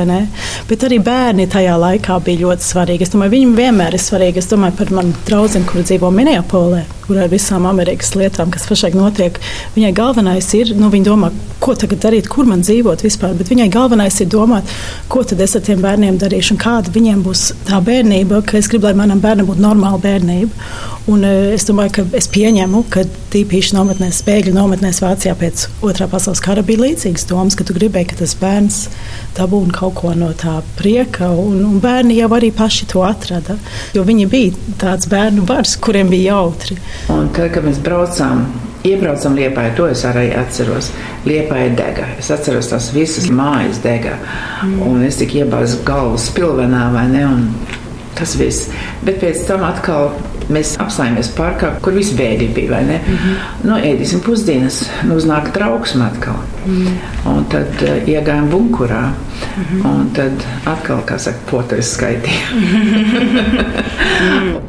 Bet 0.69 0.87
arī 0.87 1.01
bērni 1.05 1.49
tajā 1.51 1.75
laikā 1.81 2.19
bija 2.27 2.45
ļoti 2.47 2.69
svarīgi. 2.69 3.07
Es 3.07 3.15
domāju, 3.15 3.35
viņiem 3.37 3.57
vienmēr 3.59 3.97
ir 3.97 4.03
svarīgi. 4.03 4.43
Es 4.43 4.51
domāju 4.51 4.79
par 4.79 4.93
manu 4.95 5.15
draugu, 5.29 5.63
kur 5.69 5.85
dzīvo 5.87 6.11
Minneapolē, 6.15 6.85
kur 7.07 7.21
ar 7.23 7.31
visām 7.33 7.67
Amerikas 7.69 8.15
lietām, 8.19 8.53
kas 8.55 8.67
pašlaik 8.69 8.97
notiek. 8.99 9.39
Viņai 9.77 9.93
galvenais 9.97 10.49
ir, 10.59 10.75
nu, 10.79 10.91
viņa 10.93 11.09
domā, 11.09 11.28
ko 11.63 11.75
tagad 11.79 12.03
darīt, 12.03 12.29
kur 12.31 12.47
man 12.49 12.63
dzīvot 12.65 13.03
vispār. 13.05 13.35
Bet 13.39 13.51
viņai 13.53 13.69
galvenais 13.75 14.21
ir 14.23 14.31
domāt, 14.33 14.69
ko 15.11 15.25
tad 15.27 15.41
es 15.45 15.57
ar 15.59 15.65
tiem 15.67 15.83
bērniem 15.85 16.19
darīšu 16.21 16.55
un 16.55 16.61
kāda 16.63 16.93
viņiem 16.95 17.23
būs 17.27 17.45
tā 17.69 17.81
bērnība, 17.85 18.43
ka 18.47 18.59
es 18.61 18.71
gribu, 18.71 18.89
lai 18.89 18.97
manam 18.99 19.23
bērnam 19.23 19.49
būtu 19.49 19.65
normāla 19.65 20.01
bērnība. 20.03 20.69
Un, 21.09 21.25
uh, 21.25 21.51
es 21.57 21.65
domāju, 21.69 21.95
ka 21.99 22.05
es 22.19 22.29
pieņemu, 22.33 22.85
ka 22.93 23.05
tīpaši 23.33 23.77
nometnēs, 23.77 24.21
bēgļu 24.27 24.55
nometnēs 24.57 25.01
Vācijā 25.05 25.35
pēc 25.39 25.67
otrā 25.85 26.09
pasaules 26.11 26.43
kara 26.45 26.65
bija 26.67 26.85
līdzīgas 26.85 27.27
domas, 27.31 27.57
ka 27.59 27.67
tu 27.69 27.77
gribēji, 27.77 28.11
ka 28.13 28.21
tas 28.23 28.37
bērns 28.39 28.81
dabūna 29.39 29.75
kaut 29.77 29.97
ko 30.03 30.15
no 30.17 30.31
tā 30.37 30.59
prieka. 30.79 31.31
Un, 31.33 31.61
un 31.65 31.83
bērni 31.85 32.19
jau 32.21 32.31
arī 32.37 32.53
paši 32.55 32.89
to 32.93 33.05
atrada, 33.09 33.59
jo 33.97 34.05
viņi 34.09 34.29
bija 34.31 34.75
tāds 34.81 35.09
bērnu 35.11 35.47
bars, 35.49 35.77
kuriem 35.81 36.13
bija 36.13 36.35
jautri. 36.37 36.79
Un 37.13 37.33
tad, 37.33 37.53
kad 37.57 37.65
mēs 37.65 37.81
braucām 37.85 38.47
Iebraucam 38.87 39.35
Liepāju, 39.35 39.75
to 39.77 39.89
es 39.91 40.05
arī 40.07 40.29
atceros. 40.39 40.93
Liepāja 41.27 41.73
dega. 41.79 42.07
Es 42.19 42.31
atceros 42.31 42.71
tās 42.71 42.93
visas 42.95 43.27
mājas 43.31 43.83
dega. 43.83 44.15
Mm. 44.63 44.81
Un 44.87 45.03
es 45.09 45.19
tik 45.19 45.35
iebāzu 45.41 45.83
galvas 45.87 46.29
pilvenā 46.37 46.93
vai 46.95 47.09
ne. 47.11 47.25
Un 47.27 47.41
tas 48.19 48.35
viss. 48.39 48.71
Bet 49.07 49.21
pēc 49.23 49.45
tam 49.49 49.65
atkal 49.67 50.13
mēs 50.53 50.77
apstājāmies 50.81 51.29
parkā, 51.37 51.75
kur 51.85 51.93
visi 51.95 52.17
bēgļi 52.19 52.49
bija. 52.55 52.81
Mm 52.81 52.89
-hmm. 53.05 53.35
nu, 53.69 53.75
ēdīsim 53.91 54.21
pusdienas, 54.25 54.81
nu, 55.05 55.19
uznāk 55.19 55.53
trauksme 55.53 56.05
atkal. 56.07 56.39
Mm 56.67 56.87
-hmm. 56.87 56.97
Un 57.35 57.45
tad 57.45 57.83
uh, 57.83 58.09
iegājām 58.09 58.51
bunkurā. 58.51 59.03
Mm 59.03 59.13
-hmm. 59.65 59.87
Un 59.91 60.11
tad 60.15 60.33
atkal, 60.65 61.03
kā 61.07 61.19
saka, 61.19 61.39
potais 61.51 61.93
skaitīja. 61.95 62.47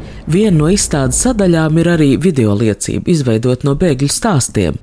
Viena 0.30 0.60
no 0.60 0.68
izstādes 0.70 1.18
sadaļām 1.24 1.78
ir 1.80 1.88
arī 1.90 2.08
video 2.22 2.52
liecība, 2.54 3.08
izveidot 3.10 3.64
no 3.66 3.72
bēgļu 3.78 4.06
stāstiem. 4.14 4.76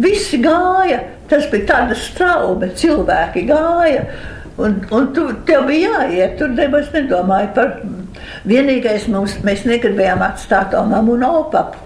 Visi 0.00 0.38
gāja, 0.40 1.02
tas 1.28 1.44
bija 1.52 1.66
tāds 1.68 2.06
straume, 2.08 2.70
cilvēki 2.78 3.42
gāja. 3.50 4.06
Un, 4.58 4.78
un 4.94 5.10
tu, 5.14 5.26
tev 5.46 5.66
bija 5.68 5.90
jāiet, 6.06 6.38
tur 6.40 6.54
nemaz 6.54 6.88
nedomāja 6.94 7.50
par. 7.58 7.74
Vienīgais 8.48 9.04
mums, 9.12 9.36
mēs 9.44 9.66
negribējām 9.68 10.24
atstāt 10.24 10.72
to 10.72 10.80
mammu 10.88 11.18
un 11.18 11.26
opapu. 11.28 11.84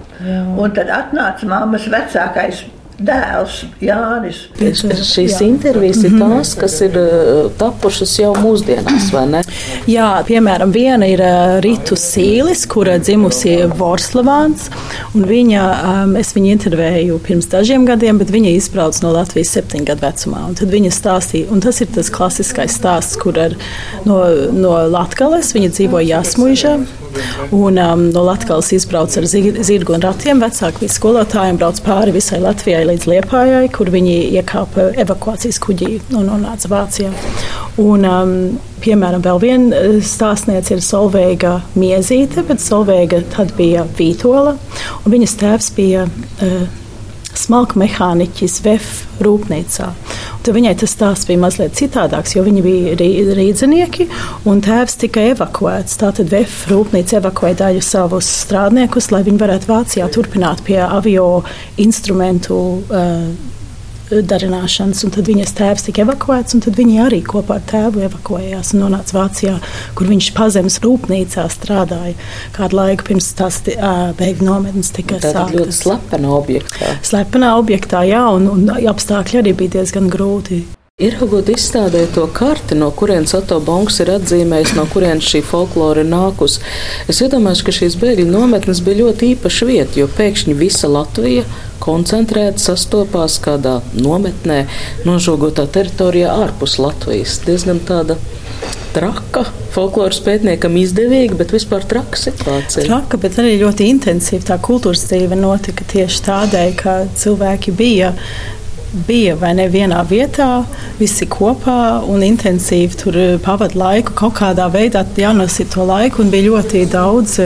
Un 0.62 0.71
tad 0.77 0.93
atnāca 0.95 1.49
mammas 1.51 1.88
vecākais 1.91 2.62
dēls 3.07 3.62
Jānis. 3.83 4.41
Šīs 4.59 5.37
jā. 5.37 5.41
intervijas 5.47 6.03
ir 6.05 6.15
mhm. 6.15 6.33
tās, 6.37 6.55
kas 6.59 6.79
ir 6.87 6.97
uh, 6.99 7.49
tapušas 7.61 8.15
jau 8.21 8.33
mūsdienās, 8.38 9.11
vai 9.15 9.25
ne? 9.31 9.43
Jā, 9.91 10.09
piemēram, 10.29 10.73
viena 10.75 11.09
ir 11.11 11.23
uh, 11.25 11.57
Ritu 11.65 11.99
Sīlis, 11.99 12.65
kura 12.71 12.99
dzimusi 13.03 13.59
Vorslavāns, 13.79 14.69
un 15.17 15.27
viņa, 15.29 15.67
um, 15.93 16.17
es 16.21 16.33
viņu 16.37 16.55
intervēju 16.57 17.21
pirms 17.27 17.51
dažiem 17.53 17.87
gadiem, 17.88 18.21
bet 18.23 18.33
viņa 18.35 18.55
izbrauc 18.57 18.99
no 19.05 19.12
Latvijas 19.17 19.55
septiņu 19.57 19.88
gadu 19.91 20.07
vecumā, 20.07 20.47
un 20.51 20.59
tad 20.59 20.73
viņa 20.73 20.95
stāstīja, 20.95 21.51
un 21.53 21.62
tas 21.65 21.83
ir 21.85 21.91
tas 21.95 22.11
klasiskais 22.12 22.79
stāsts, 22.79 23.19
kur 23.21 23.38
ar, 23.41 23.57
no, 24.09 24.23
no 24.55 24.77
Latgales 24.93 25.53
viņa 25.57 25.73
dzīvo 25.77 26.03
Jāsmuižā, 26.07 26.77
un 27.53 27.79
um, 27.79 28.05
no 28.12 28.25
Latgales 28.25 28.71
izbrauc 28.73 29.15
ar 29.19 29.27
zirgu 29.29 29.97
un 29.97 30.05
ratiem, 30.05 30.41
vecāki 30.43 30.88
skolotājiem 30.91 31.59
brauc 31.61 31.81
pāri 31.85 32.15
visai 32.15 32.41
Latvijai 32.43 32.85
līdz 32.93 33.09
Liepājai, 33.11 33.65
kur 33.73 33.91
viņi 33.93 34.17
iekāpa 34.39 34.91
evakuācijas 35.03 35.59
kuģī 35.63 35.95
un 36.19 36.29
nonāca 36.29 36.71
Vācijā. 36.73 37.13
Un, 37.81 38.05
um, 38.05 38.35
piemēram, 38.85 39.25
vēl 39.25 39.41
viena 39.43 39.79
uh, 39.79 39.97
stāstniece 40.05 40.77
ir 40.77 40.85
Solveiga 40.85 41.57
Miezīte, 41.79 42.45
bet 42.49 42.61
Solveiga 42.61 43.23
tad 43.33 43.55
bija 43.57 43.87
Vītola, 43.97 44.59
un 45.03 45.15
viņas 45.15 45.37
tēvs 45.41 45.71
bija 45.79 46.05
uh, 46.07 46.59
smalku 47.33 47.81
mehāniķis 47.81 48.61
VF 48.67 49.23
rūpnīcā. 49.25 49.89
Tad 50.43 50.57
viņai 50.57 50.73
tas 50.81 50.91
stāsts 50.97 51.29
bija 51.29 51.39
mazliet 51.39 51.77
citādāks, 51.79 52.35
jo 52.35 52.43
viņi 52.43 52.63
bija 52.65 52.97
rīznieki 53.39 54.09
un 54.51 54.63
tēvs 54.65 54.99
tika 54.99 55.23
evakuēts. 55.37 55.95
Tātad 56.01 56.33
VF 56.33 56.67
rūpnīca 56.73 57.21
evakuēja 57.21 57.61
daļu 57.61 57.85
savus 57.87 58.31
strādniekus, 58.43 59.13
lai 59.15 59.23
viņi 59.29 59.39
varētu 59.39 59.71
Vācijā 59.71 60.11
turpināt 60.11 60.65
pie 60.67 60.81
avio 60.83 61.29
instrumentu. 61.83 62.59
Uh, 62.91 63.53
darināšanas. 64.29 65.05
Tad 65.12 65.29
viņas 65.31 65.55
tēvs 65.59 65.87
tika 65.88 66.05
evakuēts, 66.07 66.57
un 66.57 66.77
viņi 66.77 67.01
arī 67.07 67.22
kopā 67.27 67.59
ar 67.59 67.64
tēvu 67.70 68.05
evakuējās 68.09 68.75
un 68.75 68.85
nonāca 68.85 69.16
Vācijā, 69.18 69.55
kur 69.98 70.11
viņš 70.12 70.31
pazemes 70.37 70.79
rūpnīcā 70.85 71.46
strādāja. 71.53 72.14
Kādu 72.57 72.81
laiku 72.81 73.09
pirms 73.12 73.33
tās 73.38 73.62
bēgļu 73.66 74.48
nometnes 74.48 74.92
tika 74.96 75.20
sāktas. 75.20 75.38
Tā 75.38 75.48
ir 75.48 75.59
ļoti 75.62 75.79
slepena 75.79 76.37
objektā. 76.37 76.92
Slepenā 77.07 77.57
objektā, 77.61 78.05
jā, 78.09 78.22
un, 78.37 78.48
un 78.53 78.70
apstākļi 78.92 79.42
arī 79.42 79.57
bija 79.64 79.79
diezgan 79.81 80.12
grūti. 80.12 80.64
Ieraugot 81.01 81.49
izstādē 81.49 82.03
to 82.13 82.27
karti, 82.37 82.77
no 82.77 82.91
kurienes 82.93 83.33
Otto 83.35 83.57
Bonks 83.65 83.97
ir 84.05 84.11
atzīmējis, 84.13 84.75
no 84.77 84.83
kurienes 84.93 85.25
šī 85.25 85.41
folklore 85.49 86.05
ir 86.05 86.11
nākusi, 86.11 86.61
es 87.09 87.23
iedomājos, 87.25 87.63
ka 87.65 87.73
šīs 87.73 87.97
bēgļu 87.99 88.27
nometnes 88.29 88.83
bija 88.85 89.01
ļoti 89.01 89.31
īpaša 89.33 89.69
vieta, 89.71 89.99
jo 90.03 90.11
pēkšņi 90.19 90.59
visa 90.61 90.93
Latvija 90.93 91.47
koncentrēti 91.81 92.61
sastopās 92.61 93.39
kādā 93.43 93.79
nometnē, 93.97 94.61
nožogotā 95.09 95.65
teritorijā 95.73 96.37
ārpus 96.45 96.77
Latvijas. 96.79 97.41
Diezgan 97.49 97.81
tāda 97.89 98.21
traka, 98.93 99.49
folkloras 99.73 100.21
pētniekam 100.23 100.77
izdevīga, 100.85 101.41
bet 101.41 101.57
vispār 101.57 101.89
traka 101.89 102.21
situācija. 102.21 102.85
Traka, 102.87 103.19
bet 103.19 103.41
arī 103.41 103.57
ļoti 103.65 103.89
intensīva 103.97 104.53
tā 104.53 104.61
kultūras 104.61 105.09
dzīve 105.09 105.41
notika 105.41 105.89
tieši 105.97 106.27
tādēļ, 106.29 106.75
ka 106.85 106.99
cilvēki 107.17 107.81
bija 107.81 108.13
bija 108.93 109.37
vai 109.41 109.53
ne 109.57 109.69
vienā 109.73 110.03
vietā, 110.09 110.65
visi 110.99 111.27
kopā 111.31 112.03
un 112.09 112.25
intensīvi 112.27 112.99
tur 113.01 113.19
pavadīja 113.45 113.81
laiku. 113.83 114.17
Kaut 114.19 114.37
kādā 114.41 114.69
veidā 114.73 115.05
jānosit 115.17 115.73
to 115.75 115.87
laiku, 115.89 116.23
un 116.23 116.33
bija 116.33 116.51
ļoti 116.51 116.85
daudz 116.93 117.39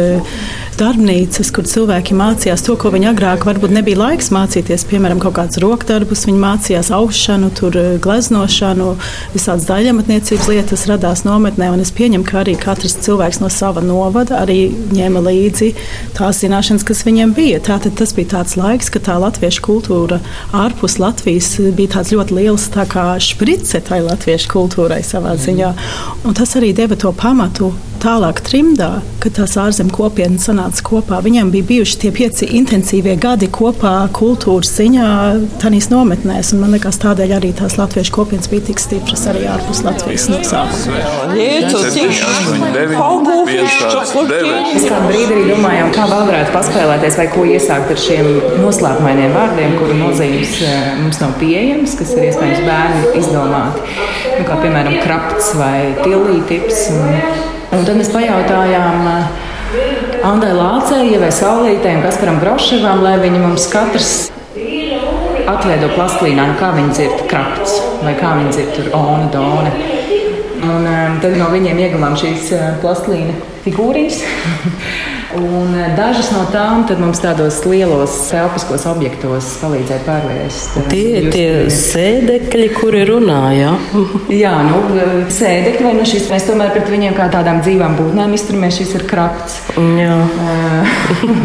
darbnīcas, 0.77 1.49
kur 1.55 1.65
cilvēki 1.69 2.15
mācījās 2.17 2.65
to, 2.67 2.75
ko 2.81 2.91
viņi 2.93 3.09
agrāk 3.11 3.47
varbūt 3.49 3.73
nebija 3.73 3.99
laiks 4.01 4.29
mācīties. 4.35 4.85
Piemēram, 4.91 5.21
kaut 5.23 5.37
kādus 5.39 5.61
rokdarbus, 5.63 6.27
viņi 6.29 6.41
mācījās 6.43 6.91
aušanu, 6.95 7.51
tur 7.57 7.77
eh, 7.81 7.89
gleznošanu, 8.05 8.91
visādas 9.33 9.67
daļamatniecības 9.71 10.49
lietas 10.53 10.87
radās 10.91 11.25
nometnē. 11.27 11.71
Es 11.81 11.93
pieņemu, 11.97 12.27
ka 12.29 12.41
arī 12.43 12.57
katrs 12.61 12.99
cilvēks 13.07 13.41
no 13.43 13.51
sava 13.53 13.83
novada 13.85 14.43
arī 14.43 14.59
ņēma 14.93 15.25
līdzi 15.27 15.73
tās 16.17 16.43
zināšanas, 16.45 16.85
kas 16.87 17.05
viņiem 17.09 17.35
bija. 17.37 17.63
Tātad 17.71 17.97
tas 17.99 18.13
bija 18.17 18.35
tāds 18.37 18.57
laiks, 18.61 18.93
ka 18.93 19.03
tā 19.09 19.17
latviešu 19.23 19.65
kultūra 19.65 20.21
ārpus 20.57 20.99
Latvijas 21.03 21.55
bija 21.77 21.97
tāds 21.97 22.13
ļoti 22.17 22.37
liels 22.41 22.69
tā 22.75 22.87
kā 22.91 23.09
šprice 23.23 23.81
tai 23.87 24.03
latviešu 24.05 24.53
kultūrai 24.53 25.03
savā 25.07 25.37
ziņā. 25.41 25.75
Un 26.27 26.37
tas 26.37 26.57
arī 26.59 26.75
deva 26.77 26.99
to 27.01 27.13
pamatu 27.17 27.73
tālāk 28.07 28.39
trimdā, 28.47 29.01
kad 29.23 29.35
tās 29.35 29.57
ārzemju 29.59 29.95
kopienas 29.95 30.47
sanāca 30.47 30.83
kopā. 30.87 31.19
Viņiem 31.25 31.49
bija 31.51 31.67
bijuši 31.67 31.99
tie 32.05 32.11
pieci 32.15 32.47
intensīvie 32.59 33.17
gadi 33.19 33.49
kopā 33.51 33.95
kultūras 34.15 34.71
ziņā, 34.77 35.09
tanīs 35.63 35.89
nometnēs. 35.91 36.53
Man 36.61 36.77
liekas, 36.77 37.01
tādēļ 37.03 37.35
arī 37.41 37.51
tās 37.59 37.75
latviešu 37.81 38.15
kopienas 38.15 38.51
bija 38.53 38.69
tik 38.69 38.83
stipras 38.83 39.27
arī 39.31 39.47
ārpus 39.51 39.83
Latvijas 39.87 40.29
no 40.31 40.39
sākuma. 40.47 41.01
Mēs 43.57 44.87
kādu 44.87 45.11
brīdi 45.11 45.35
arī 45.35 45.45
domājām, 45.51 45.91
kā 45.97 46.07
vēl 46.13 46.25
varētu 46.31 46.55
paspēlēties 46.55 47.19
vai 47.19 47.27
ko 47.35 47.49
iesākt 47.57 47.91
ar 47.97 48.03
šiem 48.07 48.31
noslēpumainiem 48.63 49.35
vārdiem, 49.35 49.77
kuru 49.81 49.99
nozīmes 49.99 50.57
eh, 50.63 50.89
mums 51.03 51.21
nav 51.25 51.35
pieejams, 51.43 51.99
kas 51.99 52.15
ir 52.15 52.31
iespējams 52.31 52.65
bērni 52.71 53.13
izdomāti. 53.19 53.85
Nu, 54.37 54.47
kā 54.47 54.63
piemēram 54.63 54.99
krapts 55.03 55.55
vai 55.59 55.79
tilītips. 56.05 56.89
Un, 56.95 57.56
Un 57.75 57.83
tad 57.87 57.99
mēs 57.99 58.13
pajautājām 58.15 59.09
eh, 59.11 60.23
Andai 60.27 60.53
Lācei, 60.55 61.11
Ievai 61.15 61.33
Saulītei 61.35 61.97
un 61.99 62.05
Kasparam 62.07 62.39
Groševam, 62.43 63.03
lai 63.03 63.17
viņi 63.23 63.43
mums 63.43 63.67
katrs 63.73 64.15
atveido 65.47 65.91
plastlīnā, 65.95 66.47
nu, 66.51 66.57
kā 66.59 66.73
viņi 66.75 66.95
dzird 66.95 67.27
krapts 67.31 67.77
vai 68.03 68.15
kā 68.19 68.37
viņi 68.39 68.55
dzird 68.55 68.73
tur 68.77 68.89
ona, 68.99 69.27
dona. 69.35 69.75
Un 70.67 70.87
um, 70.89 71.19
tad 71.23 71.37
no 71.39 71.51
viņiem 71.53 71.83
ieguvām 71.85 72.17
šīs 72.19 72.49
uh, 72.57 72.71
plastlīna 72.83 73.37
figūriņas. 73.67 74.23
Un 75.37 75.75
eh, 75.77 75.93
dažas 75.97 76.31
no 76.33 76.45
tām 76.49 76.85
mums 77.01 77.21
tādos 77.21 77.59
lielos 77.69 78.15
telpiskos 78.31 78.87
objektos 78.89 79.51
palīdzēja 79.61 80.05
pārvērst. 80.07 80.79
Tie 80.89 81.05
ir 81.21 81.29
tie 81.35 81.49
sēdekļi, 81.73 82.69
kuri 82.77 83.03
runā. 83.09 83.43
Ja? 83.57 83.75
jā, 84.45 84.55
nu, 84.71 84.81
sēdekļi, 85.33 85.85
vai 85.85 85.95
nu 85.99 86.07
šis 86.09 86.31
mēs 86.33 86.49
tomēr 86.49 86.73
pret 86.73 86.89
viņiem 86.93 87.17
kā 87.19 87.29
tādām 87.33 87.61
dzīvām 87.65 87.99
būtnēm 88.01 88.37
izturamies, 88.39 88.81
šis 88.81 88.97
ir 89.01 89.07
krapts. 89.11 89.61
Jā. 89.77 90.17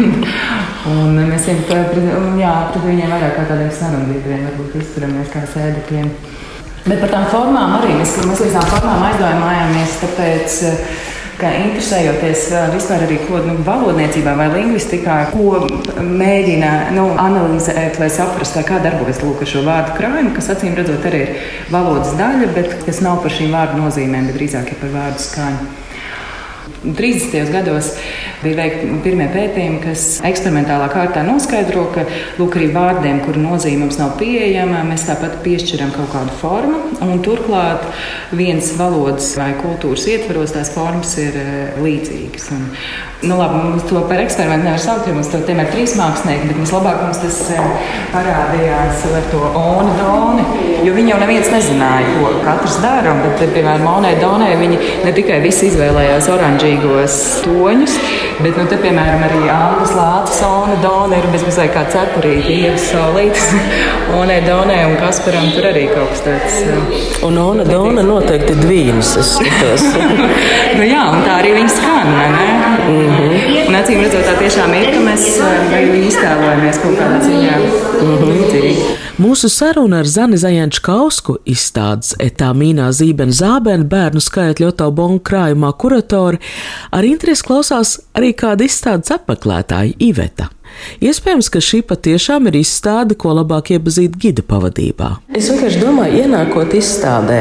un 0.92 1.20
mēs 1.28 1.48
viņiem 1.50 1.64
pret, 1.68 1.96
jā, 2.40 2.56
pret 2.72 2.88
viņiem 2.88 3.12
vairāk 3.12 3.36
kā 3.36 3.48
tādiem 3.52 3.72
sarunbiedriem 3.76 4.46
varbūt 4.48 4.80
izturamies 4.80 5.32
kā 5.34 5.44
sēdekļiem. 5.52 6.12
Bet 6.82 6.98
par 6.98 7.12
tām 7.12 7.28
formām 7.30 7.76
arī 7.76 7.92
mēs, 8.00 8.16
mēs 8.26 8.40
līdz 8.42 8.56
tām 8.56 8.70
formām 8.72 9.04
aizdomājāmies, 9.12 9.98
tāpēc 10.00 10.62
ka 11.42 11.50
interesējoties 11.58 12.44
vispār 12.70 13.02
arī 13.08 13.18
ko 13.26 13.40
nu, 13.42 13.56
valodniecībā 13.66 14.34
vai 14.38 14.46
lingvistikā, 14.52 15.16
ko 15.32 15.64
mēģina 15.98 16.72
nu, 16.94 17.08
analizēt, 17.18 17.98
lai 17.98 18.10
saprastu, 18.14 18.62
kā 18.68 18.78
darbojas 18.84 19.22
lūk, 19.24 19.42
šo 19.48 19.64
vārdu 19.66 19.96
krājumu, 19.98 20.34
kas 20.36 20.52
acīm 20.54 20.76
redzot 20.78 21.08
arī 21.10 21.24
ir 21.26 21.32
valodas 21.74 22.14
daļa, 22.20 22.52
bet 22.54 22.76
kas 22.86 23.02
nav 23.02 23.22
par 23.24 23.34
šīm 23.34 23.54
vārdu 23.54 23.82
nozīmēm, 23.82 24.30
bet 24.30 24.38
drīzāk 24.38 24.70
ir 24.74 24.82
par 24.84 24.94
vārdu 24.94 25.26
skaņu. 25.26 25.70
30. 26.82 27.50
gados 27.52 27.92
bija 28.42 28.58
veikti 28.58 28.88
pirmie 29.04 29.28
pētījumi, 29.30 29.78
kas 29.84 30.06
eksperimentālā 30.26 30.88
kārtā 30.90 31.22
noskaidro, 31.26 31.84
ka 31.94 32.04
lūk, 32.40 32.56
arī 32.58 32.70
vārdiem, 32.74 33.20
kuru 33.22 33.42
nozīme 33.44 33.84
mums 33.84 34.00
nav 34.00 34.16
pieejama, 34.18 34.82
mēs 34.88 35.06
tāpat 35.06 35.38
piešķiram 35.44 35.92
kaut 35.94 36.10
kādu 36.14 36.34
formu. 36.40 36.80
Turklāt 37.22 37.84
viens 38.34 38.72
valodas 38.74 39.28
vai 39.38 39.52
kultūras 39.60 40.08
ietvaros 40.10 40.54
tās 40.56 40.72
formas 40.74 41.14
ir 41.22 41.38
eh, 41.38 41.78
līdzīgas. 41.82 42.48
Un, 42.56 42.64
nu, 43.28 43.36
labi, 43.38 43.60
mums 43.68 43.86
to 43.86 44.02
par 44.10 44.22
eksperimentu 44.24 44.66
nevar 44.66 44.82
saukt, 44.82 45.06
jo 45.06 45.14
mums 45.14 45.30
tur 45.30 45.46
ir 45.46 45.70
trīs 45.70 45.94
mākslinieki, 45.98 46.50
bet 46.50 46.60
vislabāk 46.64 47.04
mums 47.04 47.22
tas 47.22 47.38
eh, 47.54 47.88
parādījās 48.14 49.06
ar 49.12 49.30
to 49.30 49.42
onu 49.62 49.94
doni, 50.00 50.48
jo 50.82 50.96
viņi 50.96 51.14
jau 51.14 51.20
neviens 51.22 51.52
nezināja, 51.54 52.16
ko 52.18 52.34
katrs 52.42 52.80
dara. 52.82 53.14
Bet, 53.22 53.46
piemēram, 53.54 53.86
Monē 53.86 54.16
Donē 54.18 54.50
viņi 54.58 54.78
ne 55.04 55.14
tikai 55.14 55.38
visi 55.44 55.68
izvēlējās 55.70 56.30
oranžīgos 56.72 57.44
toņus, 57.44 57.98
Bet, 58.42 58.56
nu, 58.56 58.64
te, 58.66 58.74
piemēram, 58.80 59.20
arī 59.22 59.40
Anna 59.52 59.84
Lācis, 59.94 60.40
Ona 60.42 60.74
Dona 60.82 61.18
ir 61.20 61.26
bezmazliet 61.30 61.70
kā 61.74 61.84
cepurīte, 61.92 62.50
Ievas 62.50 62.88
Saulītes, 62.90 63.52
Onē 64.18 64.40
Donē 64.46 64.78
un 64.88 64.96
Kasparam 64.98 65.46
tur 65.54 65.68
arī 65.68 65.84
kaut 65.92 66.10
kas 66.10 66.24
tāds. 66.24 66.56
Un 67.22 67.38
Ona 67.38 67.66
Dona 67.68 68.02
noteikti 68.06 68.56
dvīnas, 68.58 69.12
es 69.20 69.34
skatos. 69.36 69.84
nu, 70.78 70.88
jā, 70.88 71.04
un 71.12 71.22
tā 71.22 71.38
arī 71.42 71.54
viņa 71.60 71.76
skan, 71.76 72.10
vai 72.16 72.26
ne? 72.34 72.48
Mm 72.82 73.06
-hmm. 73.12 73.68
Un 73.68 73.78
acīm 73.78 74.02
redzot, 74.02 74.26
tā 74.26 74.34
tiešām 74.40 74.74
ir, 74.80 74.90
ka 74.94 75.04
mēs 75.06 75.28
viņu 75.70 76.02
iztēlojamies 76.08 76.82
kaut 76.82 76.98
kādā 76.98 77.22
ziņā 77.28 77.54
mm 77.60 78.16
-hmm. 78.16 78.32
līdzīgi. 78.32 78.76
Mūsu 79.18 79.48
saruna 79.48 79.98
ar 79.98 80.06
Zani 80.06 80.36
Zajanču 80.36 80.80
Kausku 80.82 81.36
izstādes 81.46 82.14
etāmīnā 82.18 82.88
Zībena 82.92 83.32
Zābena 83.32 83.84
bērnu 83.84 84.20
skaitļu 84.20 84.66
Otobonu 84.72 85.20
krājumā 85.20 85.72
kuratori 85.78 86.40
ar 86.92 87.06
interesi 87.06 87.46
klausās 87.46 87.98
arī 88.16 88.32
kāda 88.38 88.66
izstādes 88.68 89.12
apmeklētāja 89.14 89.96
Iveta. 90.02 90.50
Iespējams, 91.04 91.50
ka 91.52 91.60
šī 91.62 91.82
patiešām 91.88 92.48
ir 92.50 92.58
izstāde, 92.62 93.16
ko 93.18 93.34
labāk 93.36 93.72
iepazīt 93.76 94.16
gida 94.20 94.44
pavadībā. 94.46 95.10
Es 95.36 95.50
vienkārši 95.52 95.82
domāju, 95.82 96.22
ienākot 96.24 96.74
izstādē, 96.78 97.40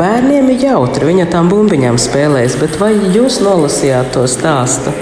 bērniem 0.00 0.50
ir 0.54 0.66
jautri, 0.70 1.10
viņa 1.12 1.28
tām 1.34 1.52
bumbiņām 1.52 2.00
spēlēs, 2.00 2.58
bet 2.62 2.78
vai 2.80 2.94
jūs 3.14 3.42
nolasījāt 3.44 4.14
to 4.16 4.24
stāstu? 4.30 4.94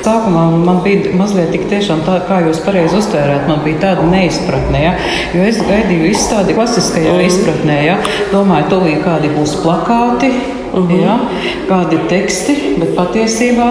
Sākumā 0.00 0.46
man 0.64 0.78
bija 0.84 1.12
mazliet 1.12 1.50
tik 1.52 1.66
tiešām 1.68 2.00
tā, 2.06 2.14
kā 2.28 2.38
jūs 2.46 2.62
pareizi 2.64 2.96
uztvērāt, 3.02 3.44
man 3.50 3.60
bija 3.66 3.82
tāda 3.82 4.06
neizpratne, 4.08 4.80
ja? 4.80 4.94
jo 5.36 5.44
es 5.44 5.60
gaidīju 5.60 6.08
izstādi 6.14 6.56
klasiskajā 6.56 7.18
mm. 7.18 7.26
izpratnē, 7.28 7.76
ja? 7.84 7.98
domāju, 8.32 8.70
tūlīt 8.72 9.04
kādi 9.04 9.34
būs 9.34 9.58
plakāti. 9.60 10.32
Uh 10.70 10.86
-huh. 10.86 11.00
ja, 11.02 11.18
kādi 11.68 11.98
teksti, 12.08 12.54
bet 12.78 12.94
patiesībā 12.96 13.66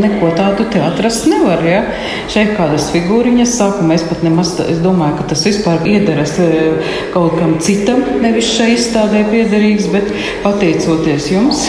neko 0.00 0.30
tādu 0.36 0.64
te 0.72 0.80
atrast 0.80 1.26
nevar. 1.26 1.64
Ja. 1.64 1.82
Šeit 2.28 2.56
kādas 2.56 2.90
figūriņas, 2.94 3.58
sākumā 3.60 3.94
es 3.94 4.02
pat 4.08 4.22
nemaz 4.22 4.54
es 4.60 4.78
domāju, 4.78 5.16
ka 5.18 5.22
tas 5.22 5.44
vispār 5.46 5.86
iederas 5.86 6.38
e, 6.38 6.72
kaut 7.12 7.38
kam 7.38 7.58
citam, 7.58 8.02
nevis 8.22 8.56
šai 8.56 8.72
izstādē 8.74 9.24
piederīgs, 9.30 9.92
bet 9.92 10.04
pateicoties 10.42 11.30
jums. 11.30 11.68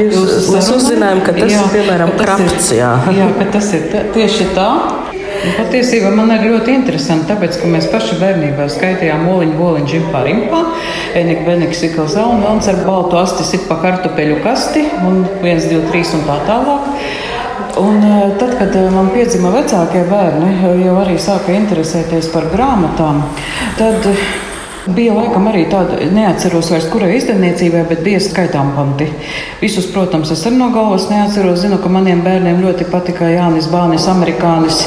Jūs, 0.00 0.14
jūs 0.14 0.50
mēs 0.54 0.70
uzzinājām, 0.72 1.20
ka 1.20 1.32
tas 1.32 1.52
jā, 1.52 1.60
ir 1.60 1.72
piemēram 1.76 2.10
krapts. 2.18 2.70
Ir, 2.72 2.78
jā. 2.78 2.92
jā, 3.20 3.28
ka 3.38 3.44
tas 3.52 3.72
ir 3.76 3.82
tieši 4.14 4.50
tā. 4.56 5.01
Patiesībā 5.42 6.12
man 6.14 6.30
ir 6.34 6.44
ļoti 6.46 6.74
interesanti, 6.76 7.26
tāpēc, 7.30 7.58
ka 7.58 7.70
mēs 7.70 7.88
paši 7.90 8.18
bērnībā 8.20 8.68
skaitījām 8.70 9.26
oliņu, 9.32 9.56
boliņu, 9.58 9.88
džimpā, 9.90 10.22
rimpā, 10.26 10.60
enika, 11.18 11.42
benika, 11.48 11.78
sikla, 11.78 12.06
zaunu, 12.12 12.38
melns 12.44 12.70
ar 12.70 12.78
baltu 12.86 13.18
asti, 13.18 13.46
sit 13.48 13.66
pa 13.70 13.80
kartupeļu 13.82 14.38
kasti 14.44 14.84
un 15.08 15.24
viens, 15.42 15.66
divi, 15.66 15.82
trīs 15.90 16.14
un 16.14 16.22
tā 16.28 16.38
tālāk. 16.46 16.86
Un 17.82 17.98
eh, 18.04 18.22
tad, 18.38 18.54
kad 18.60 18.76
eh, 18.76 18.88
man 18.92 19.10
piedzima 19.14 19.50
vecākie 19.54 20.04
bērni, 20.10 20.54
jau 20.84 20.96
arī 21.00 21.18
sāka 21.20 21.56
interesēties 21.56 22.30
par 22.34 22.50
grāmatām, 22.52 23.22
tad 23.80 24.10
Bija 24.82 25.12
laikam 25.14 25.44
arī 25.46 25.60
tāda, 25.70 26.00
neatceros 26.10 26.72
vairs, 26.72 26.88
kurai 26.90 27.12
izdevniecībai, 27.14 27.84
bet 27.86 28.00
bija 28.02 28.18
skaitām 28.18 28.72
panti. 28.74 29.06
Visus, 29.60 29.86
protams, 29.94 30.32
es 30.34 30.42
arī 30.48 30.58
no 30.58 30.72
galvas 30.74 31.04
neatceros. 31.06 31.60
Zinu, 31.62 31.78
ka 31.78 31.92
maniem 31.92 32.24
bērniem 32.24 32.58
ļoti 32.64 32.88
patika 32.90 33.30
Jānis 33.30 33.70
Bānis, 33.70 34.08
amerikānis 34.10 34.80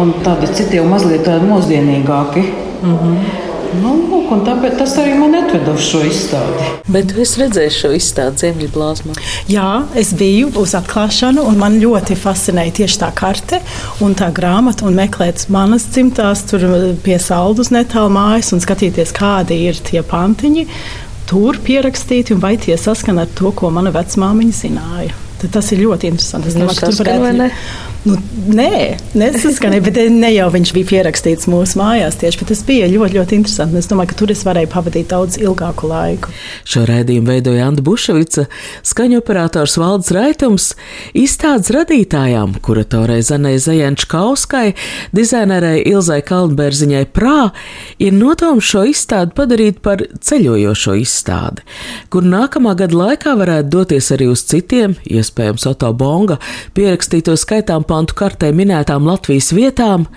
un 0.00 0.12
tādi 0.24 0.50
citi 0.56 0.80
jau 0.80 0.88
mazliet 0.88 1.24
tādi 1.28 1.48
mūsdienīgāki. 1.50 2.44
Mm 2.82 2.98
-hmm. 2.98 3.40
Nu, 3.72 3.94
lūk, 4.04 4.28
tāpēc 4.44 4.74
tas 4.76 4.98
arī 5.00 5.14
man 5.16 5.32
atveda 5.38 5.72
uz 5.72 5.86
šo 5.86 6.02
izstādi. 6.04 6.66
Bet 6.92 7.14
es 7.16 7.38
redzēju 7.40 7.72
šo 7.72 7.90
izstādi 7.96 8.42
Ziemeļblāzmā. 8.42 9.14
Jā, 9.48 9.68
es 9.96 10.12
biju 10.18 10.50
uz 10.60 10.74
atklāšanu, 10.76 11.44
un 11.48 11.56
man 11.60 11.78
ļoti 11.80 12.16
fascinēja 12.20 12.74
tieši 12.82 12.98
tā 13.00 13.08
karte 13.16 13.62
un 14.04 14.12
tā 14.18 14.28
grāmata, 14.34 14.84
un 14.84 14.98
meklēt 15.00 15.46
manas 15.48 15.86
dzimtās, 15.88 16.44
tur 16.50 16.66
pie 17.04 17.16
saldus 17.22 17.72
netālu 17.72 18.12
mājas, 18.12 18.52
un 18.52 18.60
skatīties, 18.60 19.14
kādi 19.16 19.62
ir 19.70 19.80
tie 19.88 20.04
pantiņi 20.04 20.66
tur 21.32 21.56
pierakstīti, 21.64 22.36
un 22.36 22.44
vai 22.44 22.58
tie 22.60 22.76
saskan 22.76 23.22
ar 23.22 23.32
to, 23.38 23.54
ko 23.56 23.72
mana 23.72 23.92
vecmāmiņa 23.94 24.58
zināja. 24.58 25.16
Tad 25.40 25.56
tas 25.56 25.72
ir 25.72 25.80
ļoti 25.86 26.12
interesanti. 26.12 26.52
Es 26.52 26.58
domāju, 26.60 26.76
ka 26.78 26.92
tur 26.92 27.08
varētu 27.08 27.38
būt 27.40 27.90
Nu, 28.02 28.16
nē, 28.50 28.96
nesaskanēja, 29.14 29.82
bet 29.86 29.98
ne 30.10 30.32
jau 30.32 30.48
viņš 30.50 30.72
bija 30.74 30.88
pierakstīts 30.88 31.46
mūsu 31.46 31.78
mājās 31.78 32.16
tieši, 32.18 32.40
bet 32.40 32.48
tas 32.50 32.62
bija 32.66 32.88
ļoti, 32.90 33.14
ļoti 33.14 33.36
interesanti. 33.38 33.78
Es 33.78 33.86
domāju, 33.86 34.10
ka 34.10 34.16
tur 34.18 34.32
es 34.34 34.40
varēju 34.42 34.70
pavadīt 34.72 35.12
daudz 35.12 35.36
ilgāku 35.38 35.86
laiku. 35.86 36.32
Šo 36.66 36.82
raidījumu 36.88 37.30
veidoja 37.30 37.68
Anta 37.70 37.84
Buševica, 37.86 38.48
skaņu 38.90 39.20
operators 39.20 39.76
Valdes 39.78 40.10
Raitums, 40.16 40.66
izstādes 41.14 41.70
radītājām, 41.76 42.56
kuratorei 42.66 43.20
Zanai 43.22 43.54
Zajančkauskai, 43.62 44.72
dizainerei 45.14 45.84
Ilzai 45.92 46.18
Kalnbērziņai 46.26 47.04
Prā, 47.14 47.52
ir 48.02 48.18
nodoms 48.18 48.66
šo 48.66 48.82
izstādi 48.90 49.30
padarīt 49.38 49.78
par 49.86 50.02
ceļojošo 50.18 50.96
izstādi, 51.04 51.62
kur 52.10 52.26
nākamā 52.26 52.74
gada 52.82 52.98
laikā 53.04 53.38
varētu 53.38 53.70
doties 53.78 54.10
arī 54.18 54.32
uz 54.34 54.42
citiem, 54.50 54.98
iespējams, 55.06 55.70
Oto 55.70 55.94
Bonga 55.94 56.42
pierakstīto 56.74 57.38
skaitām 57.38 57.86
pantu 57.92 58.16
kartē 58.16 58.50
minētām 58.56 59.04
Latvijas 59.08 59.52
vietām, 59.52 60.08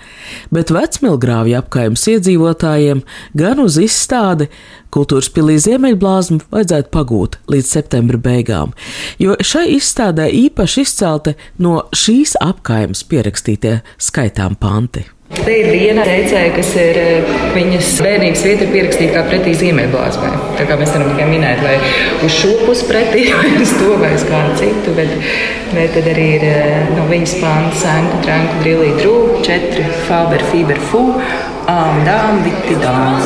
bet 0.54 0.72
vecmilgrāvja 0.72 1.60
apkaimes 1.60 2.08
iedzīvotājiem 2.14 3.04
gan 3.36 3.60
uz 3.60 3.76
izstādi 3.82 4.48
Kultūras 4.96 5.28
pilī 5.34 5.58
Ziemeļblāzmu 5.60 6.46
vajadzētu 6.54 6.88
pagūt 6.94 7.36
līdz 7.52 7.72
septembra 7.74 8.20
beigām, 8.22 8.72
jo 9.20 9.36
šai 9.44 9.66
izstādē 9.74 10.30
īpaši 10.46 10.86
izcelti 10.86 11.36
no 11.60 11.82
šīs 11.92 12.38
apkaimes 12.40 13.04
pierakstītie 13.10 13.80
skaitām 14.00 14.56
panti. 14.62 15.04
Te 15.26 15.50
ir 15.50 15.72
viena 15.72 16.04
teicēja, 16.06 16.52
kas 16.54 16.68
ir 16.78 16.98
eh, 17.00 17.30
viņas 17.50 17.88
bērnības 18.04 18.42
vieta, 18.46 18.66
pierakstīta 18.70 19.14
kā 19.16 19.22
pretī 19.26 19.56
ziemeļblāzmai. 19.58 20.30
Tā 20.54 20.66
kā 20.68 20.76
mēs 20.78 20.92
varam 20.94 21.10
tikai 21.10 21.26
minēt, 21.32 21.62
vai 21.66 21.74
uz 22.22 22.30
šo 22.30 22.52
pusi 22.62 22.86
pretī, 22.86 23.24
vai 23.34 23.50
uz 23.58 23.72
to, 23.74 23.96
vai 23.98 24.12
uz 24.14 24.22
kādu 24.28 24.54
citu. 24.60 24.94
Bet, 24.94 25.10
bet 25.72 25.90
tad 25.98 26.06
arī 26.12 26.28
ir 26.36 26.46
eh, 26.46 26.92
no 26.94 27.08
viņas 27.10 27.34
pānta 27.42 27.74
sēnku, 27.82 28.22
trēnku, 28.22 28.62
drilī, 28.62 28.92
drū, 29.00 29.16
četri, 29.46 29.82
faber, 30.06 30.46
fiber, 30.52 30.78
fu, 30.92 31.02
ām, 31.74 31.98
dām, 32.06 32.42
viti, 32.46 32.78
dām. 32.84 33.18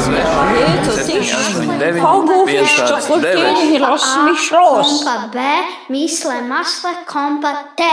Kompa 4.57 5.19
B, 5.37 5.53
misle, 5.93 6.41
masle, 6.49 6.97
kompa 7.13 7.53
T. 7.77 7.93